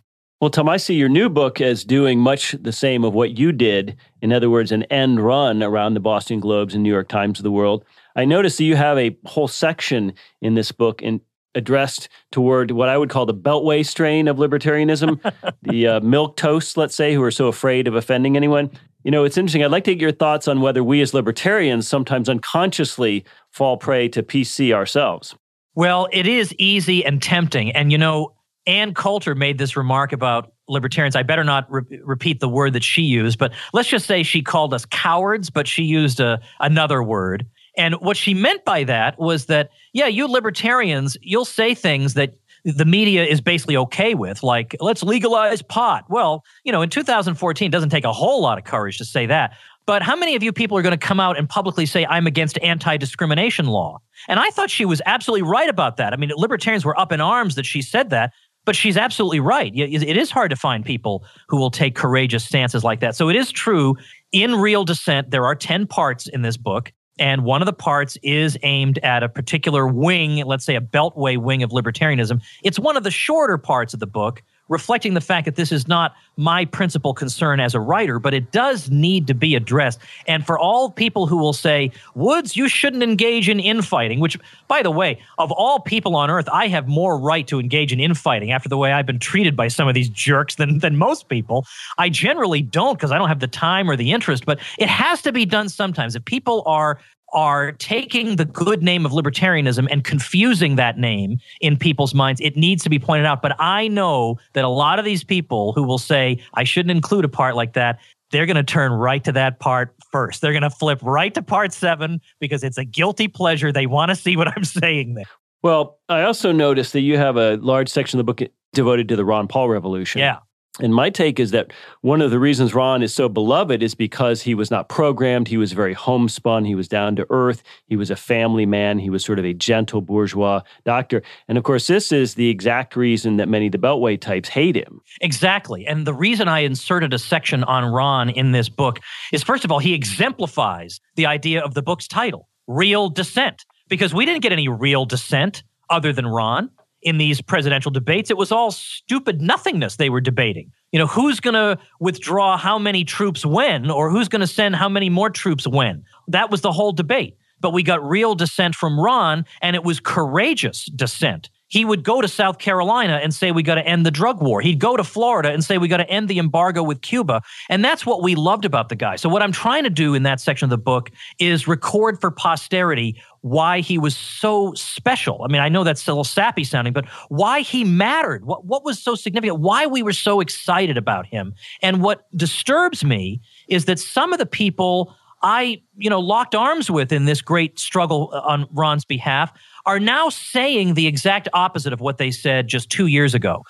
Well, 0.41 0.49
Tom, 0.49 0.67
I 0.67 0.75
see 0.75 0.95
your 0.95 1.07
new 1.07 1.29
book 1.29 1.61
as 1.61 1.85
doing 1.85 2.19
much 2.19 2.51
the 2.59 2.73
same 2.73 3.06
of 3.06 3.13
what 3.13 3.38
you 3.38 3.53
did. 3.53 3.95
In 4.21 4.33
other 4.33 4.49
words, 4.49 4.73
an 4.73 4.83
end 4.83 5.21
run 5.21 5.63
around 5.63 5.94
the 5.94 6.01
Boston 6.01 6.41
Globes 6.41 6.73
and 6.73 6.83
New 6.83 6.91
York 6.91 7.07
Times 7.07 7.39
of 7.39 7.44
the 7.44 7.51
world. 7.51 7.85
I 8.15 8.25
notice 8.25 8.57
that 8.57 8.65
you 8.65 8.75
have 8.75 8.97
a 8.97 9.15
whole 9.25 9.47
section 9.47 10.13
in 10.41 10.56
this 10.56 10.71
book 10.71 11.01
in, 11.01 11.21
addressed 11.55 12.09
toward 12.31 12.71
what 12.71 12.89
I 12.89 12.97
would 12.97 13.09
call 13.09 13.25
the 13.25 13.33
Beltway 13.33 13.85
strain 13.85 14.27
of 14.27 14.38
libertarianism, 14.38 15.19
the 15.61 15.88
uh, 15.88 16.00
milk 16.01 16.38
toasts, 16.38 16.77
let's 16.77 16.95
say, 16.95 17.13
who 17.13 17.23
are 17.23 17.31
so 17.31 17.47
afraid 17.47 17.88
of 17.88 17.95
offending 17.95 18.35
anyone. 18.35 18.71
You 19.03 19.11
know, 19.11 19.23
it's 19.25 19.38
interesting. 19.38 19.63
I'd 19.63 19.71
like 19.71 19.83
to 19.85 19.94
get 19.94 20.01
your 20.01 20.11
thoughts 20.11 20.47
on 20.47 20.61
whether 20.61 20.83
we 20.83 21.01
as 21.01 21.13
libertarians 21.13 21.88
sometimes 21.88 22.29
unconsciously 22.29 23.25
fall 23.51 23.77
prey 23.77 24.07
to 24.09 24.23
PC 24.23 24.73
ourselves. 24.73 25.35
Well, 25.75 26.07
it 26.11 26.27
is 26.27 26.53
easy 26.57 27.03
and 27.03 27.21
tempting. 27.21 27.71
And, 27.71 27.91
you 27.91 27.97
know, 27.97 28.33
Ann 28.65 28.94
Coulter 28.94 29.35
made 29.35 29.57
this 29.57 29.75
remark 29.75 30.13
about 30.13 30.53
libertarians. 30.67 31.15
I 31.15 31.23
better 31.23 31.44
not 31.44 31.69
re- 31.69 31.83
repeat 32.03 32.39
the 32.39 32.47
word 32.47 32.73
that 32.73 32.83
she 32.83 33.01
used, 33.01 33.38
but 33.38 33.51
let's 33.73 33.89
just 33.89 34.06
say 34.06 34.23
she 34.23 34.41
called 34.41 34.73
us 34.73 34.85
cowards, 34.85 35.49
but 35.49 35.67
she 35.67 35.83
used 35.83 36.19
a, 36.19 36.39
another 36.59 37.03
word. 37.03 37.45
And 37.77 37.95
what 37.95 38.17
she 38.17 38.33
meant 38.33 38.65
by 38.65 38.83
that 38.83 39.19
was 39.19 39.47
that, 39.47 39.69
yeah, 39.93 40.07
you 40.07 40.27
libertarians, 40.27 41.17
you'll 41.21 41.45
say 41.45 41.73
things 41.73 42.13
that 42.13 42.35
the 42.63 42.85
media 42.85 43.25
is 43.25 43.41
basically 43.41 43.75
okay 43.75 44.13
with, 44.13 44.43
like, 44.43 44.75
let's 44.79 45.03
legalize 45.03 45.61
pot. 45.61 46.05
Well, 46.07 46.43
you 46.63 46.71
know, 46.71 46.81
in 46.81 46.89
2014, 46.89 47.65
it 47.65 47.71
doesn't 47.71 47.89
take 47.89 48.05
a 48.05 48.13
whole 48.13 48.41
lot 48.41 48.57
of 48.57 48.63
courage 48.63 48.97
to 48.99 49.05
say 49.05 49.25
that. 49.25 49.53
But 49.85 50.01
how 50.01 50.15
many 50.15 50.35
of 50.35 50.43
you 50.43 50.53
people 50.53 50.77
are 50.77 50.81
going 50.81 50.97
to 50.97 51.05
come 51.05 51.19
out 51.19 51.37
and 51.37 51.49
publicly 51.49 51.85
say, 51.85 52.05
I'm 52.05 52.25
against 52.25 52.57
anti 52.61 52.95
discrimination 52.95 53.65
law? 53.65 53.99
And 54.29 54.39
I 54.39 54.49
thought 54.51 54.69
she 54.69 54.85
was 54.85 55.01
absolutely 55.05 55.41
right 55.41 55.67
about 55.67 55.97
that. 55.97 56.13
I 56.13 56.15
mean, 56.15 56.31
libertarians 56.35 56.85
were 56.85 56.97
up 56.97 57.11
in 57.11 57.19
arms 57.19 57.55
that 57.55 57.65
she 57.65 57.81
said 57.81 58.09
that, 58.11 58.31
but 58.63 58.77
she's 58.77 58.95
absolutely 58.95 59.41
right. 59.41 59.73
It 59.75 60.15
is 60.15 60.31
hard 60.31 60.51
to 60.51 60.55
find 60.55 60.85
people 60.85 61.25
who 61.49 61.57
will 61.57 61.71
take 61.71 61.95
courageous 61.95 62.45
stances 62.45 62.83
like 62.85 63.01
that. 63.01 63.13
So 63.15 63.27
it 63.27 63.35
is 63.35 63.51
true. 63.51 63.97
In 64.31 64.56
Real 64.56 64.85
Dissent, 64.85 65.31
there 65.31 65.45
are 65.45 65.56
10 65.56 65.85
parts 65.87 66.27
in 66.30 66.44
this 66.44 66.56
book. 66.56 66.94
And 67.19 67.43
one 67.43 67.61
of 67.61 67.67
the 67.67 67.73
parts 67.73 68.17
is 68.23 68.57
aimed 68.63 68.97
at 68.99 69.21
a 69.21 69.29
particular 69.29 69.87
wing, 69.87 70.43
let's 70.45 70.65
say 70.65 70.75
a 70.75 70.81
beltway 70.81 71.37
wing 71.37 71.61
of 71.61 71.69
libertarianism. 71.69 72.41
It's 72.63 72.79
one 72.79 72.97
of 72.97 73.03
the 73.03 73.11
shorter 73.11 73.57
parts 73.57 73.93
of 73.93 73.99
the 73.99 74.07
book, 74.07 74.41
reflecting 74.73 75.13
the 75.13 75.21
fact 75.21 75.45
that 75.45 75.56
this 75.56 75.71
is 75.71 75.87
not 75.87 76.15
my 76.35 76.65
principal 76.65 77.13
concern 77.13 77.59
as 77.59 77.75
a 77.75 77.80
writer, 77.80 78.18
but 78.18 78.33
it 78.33 78.51
does 78.51 78.89
need 78.89 79.27
to 79.27 79.33
be 79.35 79.53
addressed. 79.56 79.99
And 80.27 80.45
for 80.45 80.57
all 80.57 80.89
people 80.89 81.27
who 81.27 81.37
will 81.37 81.53
say, 81.53 81.92
Woods, 82.15 82.57
you 82.57 82.68
shouldn't 82.68 83.03
engage 83.03 83.47
in 83.47 83.59
infighting, 83.59 84.19
which, 84.19 84.37
by 84.68 84.81
the 84.81 84.92
way, 84.92 85.21
of 85.37 85.51
all 85.51 85.80
people 85.80 86.15
on 86.15 86.31
earth, 86.31 86.49
I 86.51 86.68
have 86.68 86.87
more 86.87 87.18
right 87.18 87.47
to 87.47 87.59
engage 87.59 87.94
in 87.94 87.99
infighting 87.99 88.51
after 88.51 88.68
the 88.68 88.77
way 88.77 88.92
I've 88.92 89.06
been 89.06 89.19
treated 89.19 89.56
by 89.56 89.68
some 89.68 89.87
of 89.87 89.94
these 89.94 90.09
jerks 90.09 90.56
than, 90.56 90.80
than 90.80 90.97
most 90.97 91.30
people. 91.30 91.65
I 91.99 92.09
generally 92.09 92.63
don't 92.63 92.95
because 92.95 93.11
I 93.11 93.19
don't 93.19 93.30
have 93.30 93.39
the 93.39 93.47
time 93.47 93.89
or 93.89 93.95
the 93.95 94.11
interest, 94.11 94.45
but 94.45 94.59
it 94.80 94.89
has 94.89 95.21
to 95.21 95.31
be 95.31 95.45
done 95.45 95.69
sometimes. 95.69 96.15
If 96.15 96.25
people 96.25 96.63
are 96.65 96.99
are 97.33 97.71
taking 97.73 98.35
the 98.35 98.45
good 98.45 98.83
name 98.83 99.06
of 99.06 99.11
libertarianism 99.11 99.87
and 99.92 100.04
confusing 100.04 100.75
that 100.75 100.97
name 100.97 101.40
in 101.61 101.78
people's 101.78 102.13
minds. 102.13 102.40
It 102.42 102.56
needs 102.56 102.83
to 102.83 102.90
be 102.90 102.99
pointed 102.99 103.25
out. 103.25 103.42
But 103.42 103.56
I 103.59 103.87
know 103.87 104.40
that 104.54 104.63
a 104.63 104.69
lot 104.69 104.99
of 104.99 105.06
these 105.06 105.23
people 105.23 105.73
who 105.73 105.83
will 105.83 105.97
say, 105.97 106.40
I 106.54 106.63
shouldn't 106.63 106.92
include 106.92 107.25
a 107.25 107.30
part 107.30 107.56
like 107.56 107.73
that, 107.73 107.99
they're 108.31 108.45
going 108.45 108.57
to 108.57 108.63
turn 108.63 108.92
right 108.92 109.23
to 109.23 109.31
that 109.33 109.59
part 109.59 109.95
first. 110.11 110.42
They're 110.42 110.54
going 110.54 110.63
to 110.63 110.69
flip 110.69 110.99
right 111.04 111.33
to 111.33 111.42
part 111.42 111.73
seven 111.73 112.21
because 112.40 112.63
it's 112.63 112.78
a 112.78 112.85
guilty 112.85 113.28
pleasure. 113.28 113.71
They 113.71 113.85
want 113.85 114.09
to 114.09 114.16
see 114.16 114.35
what 114.35 114.47
I'm 114.47 114.63
saying 114.63 115.16
there. 115.16 115.25
Well, 115.61 115.99
I 116.09 116.23
also 116.23 116.52
noticed 116.52 116.94
that 116.94 117.02
you 117.02 117.18
have 117.18 117.37
a 117.37 117.56
large 117.57 117.90
section 117.90 118.19
of 118.19 118.25
the 118.25 118.33
book 118.33 118.49
devoted 118.73 119.07
to 119.09 119.16
the 119.16 119.23
Ron 119.23 119.47
Paul 119.47 119.69
revolution. 119.69 120.19
Yeah. 120.19 120.40
And 120.80 120.94
my 120.94 121.11
take 121.11 121.39
is 121.39 121.51
that 121.51 121.71
one 122.01 122.19
of 122.19 122.31
the 122.31 122.39
reasons 122.39 122.73
Ron 122.73 123.03
is 123.03 123.13
so 123.13 123.30
beloved 123.30 123.83
is 123.83 123.94
because 123.94 124.42
he 124.42 124.56
was 124.56 124.71
not 124.71 124.89
programmed. 124.89 125.47
He 125.47 125.57
was 125.57 125.71
very 125.71 125.94
homespun. 125.94 126.65
He 126.65 126.73
was 126.73 126.87
down 126.87 127.15
to 127.18 127.27
earth. 127.30 127.61
He 127.85 127.95
was 127.95 128.09
a 128.09 128.15
family 128.15 128.65
man. 128.65 128.97
He 128.97 129.11
was 129.11 129.23
sort 129.23 129.37
of 129.37 129.45
a 129.45 129.53
gentle 129.53 130.01
bourgeois 130.01 130.61
doctor. 130.83 131.21
And 131.47 131.59
of 131.59 131.63
course, 131.63 131.85
this 131.85 132.11
is 132.11 132.33
the 132.33 132.49
exact 132.49 132.95
reason 132.95 133.37
that 133.37 133.47
many 133.47 133.68
of 133.68 133.71
the 133.71 133.77
Beltway 133.77 134.19
types 134.19 134.49
hate 134.49 134.75
him. 134.75 134.99
Exactly. 135.21 135.85
And 135.85 136.07
the 136.07 136.13
reason 136.13 136.47
I 136.47 136.61
inserted 136.61 137.13
a 137.13 137.19
section 137.19 137.63
on 137.65 137.85
Ron 137.85 138.31
in 138.31 138.51
this 138.51 138.68
book 138.68 138.99
is 139.31 139.44
first 139.44 139.63
of 139.63 139.71
all, 139.71 139.80
he 139.80 139.94
exemplifies 139.94 140.99
the 141.15 141.27
idea 141.27 141.61
of 141.61 141.75
the 141.75 141.83
book's 141.83 142.07
title, 142.07 142.49
Real 142.65 143.09
Dissent, 143.09 143.63
because 143.89 144.11
we 144.11 144.25
didn't 144.25 144.42
get 144.42 144.51
any 144.51 144.68
real 144.68 145.06
dissent 145.06 145.61
other 145.92 146.11
than 146.11 146.25
Ron. 146.25 146.71
In 147.04 147.18
these 147.18 147.42
presidential 147.42 147.92
debates. 147.92 148.30
It 148.30 148.38
was 148.38 148.52
all 148.52 148.72
stupid 148.72 149.42
nothingness 149.42 149.98
they 149.98 150.10
were 150.10 150.22
debating. 150.22 150.72
You 150.92 151.00
know, 151.00 151.07
who's 151.07 151.40
going 151.40 151.56
to 151.56 151.78
withdraw 152.00 152.57
how 152.57 152.78
many 152.78 153.04
troops 153.04 153.45
when, 153.45 153.90
or 153.90 154.10
who's 154.10 154.30
going 154.30 154.42
to 154.42 154.48
send 154.48 154.76
how 154.76 154.90
many 154.90 155.10
more 155.10 155.30
troops 155.30 155.68
when? 155.68 156.04
That 156.28 156.52
was 156.52 156.62
the 156.62 156.72
whole 156.72 156.92
debate. 156.92 157.38
But 157.60 157.72
we 157.72 157.83
got 157.83 158.04
real 158.04 158.36
dissent 158.36 158.76
from 158.76 159.00
Ron, 159.00 159.45
and 159.62 159.76
it 159.76 159.83
was 159.83 160.00
courageous 160.00 160.86
dissent. 160.86 161.50
He 161.74 161.86
would 161.86 162.04
go 162.04 162.22
to 162.22 162.28
South 162.28 162.60
Carolina 162.60 163.19
and 163.24 163.33
say, 163.33 163.52
We 163.52 163.64
got 163.64 163.76
to 163.76 163.88
end 163.88 164.06
the 164.06 164.12
drug 164.12 164.44
war. 164.44 164.62
He'd 164.62 164.80
go 164.80 164.95
to 164.95 165.04
Florida 165.04 165.50
and 165.52 165.64
say, 165.64 165.80
We 165.80 165.88
got 165.88 165.98
to 165.98 166.07
end 166.07 166.30
the 166.30 166.38
embargo 166.38 166.83
with 166.83 167.02
Cuba. 167.02 167.42
And 167.68 167.83
that's 167.83 168.06
what 168.06 168.22
we 168.22 168.36
loved 168.36 168.64
about 168.64 168.90
the 168.90 168.95
guy. 168.95 169.16
So, 169.16 169.28
what 169.28 169.42
I'm 169.42 169.52
trying 169.52 169.83
to 169.86 169.90
do 169.90 170.14
in 170.14 170.22
that 170.22 170.40
section 170.40 170.68
of 170.68 170.69
the 170.69 170.78
book 170.78 171.10
is 171.40 171.68
record 171.68 172.22
for 172.22 172.30
posterity 172.30 173.19
why 173.44 173.81
he 173.81 173.97
was 173.97 174.16
so 174.16 174.73
special. 174.73 175.44
I 175.44 175.52
mean, 175.52 175.62
I 175.62 175.68
know 175.68 175.83
that's 175.83 176.07
a 176.07 176.12
little 176.12 176.23
sappy 176.23 176.64
sounding, 176.64 176.94
but 176.94 177.06
why 177.28 177.59
he 177.59 177.83
mattered, 177.83 178.45
what, 178.45 178.64
what 178.66 178.85
was 178.85 178.97
so 179.04 179.16
significant, 179.16 179.59
why 179.59 179.85
we 179.85 180.02
were 180.02 180.14
so 180.14 180.40
excited 180.40 180.97
about 180.97 181.26
him. 181.26 181.54
And 181.81 182.02
what 182.02 182.26
disturbs 182.38 183.04
me 183.04 183.42
is 183.68 183.83
that 183.83 184.00
some 184.00 184.31
of 184.31 184.40
the 184.40 184.45
people 184.45 185.14
I, 185.42 185.81
you 185.97 186.09
know, 186.09 186.21
locked 186.21 186.56
arms 186.56 186.90
with 186.90 187.12
in 187.12 187.26
this 187.26 187.42
great 187.42 187.78
struggle 187.78 188.30
uh, 188.31 188.40
on 188.40 188.66
Ron's 188.71 189.04
behalf 189.04 189.52
are 189.85 189.99
now 189.99 190.30
saying 190.30 190.94
the 190.94 191.07
exact 191.07 191.47
opposite 191.54 191.92
of 191.92 191.99
what 191.99 192.18
they 192.18 192.31
said 192.31 192.68
just 192.68 192.90
two 192.90 193.07
years 193.07 193.33
ago. 193.33 193.63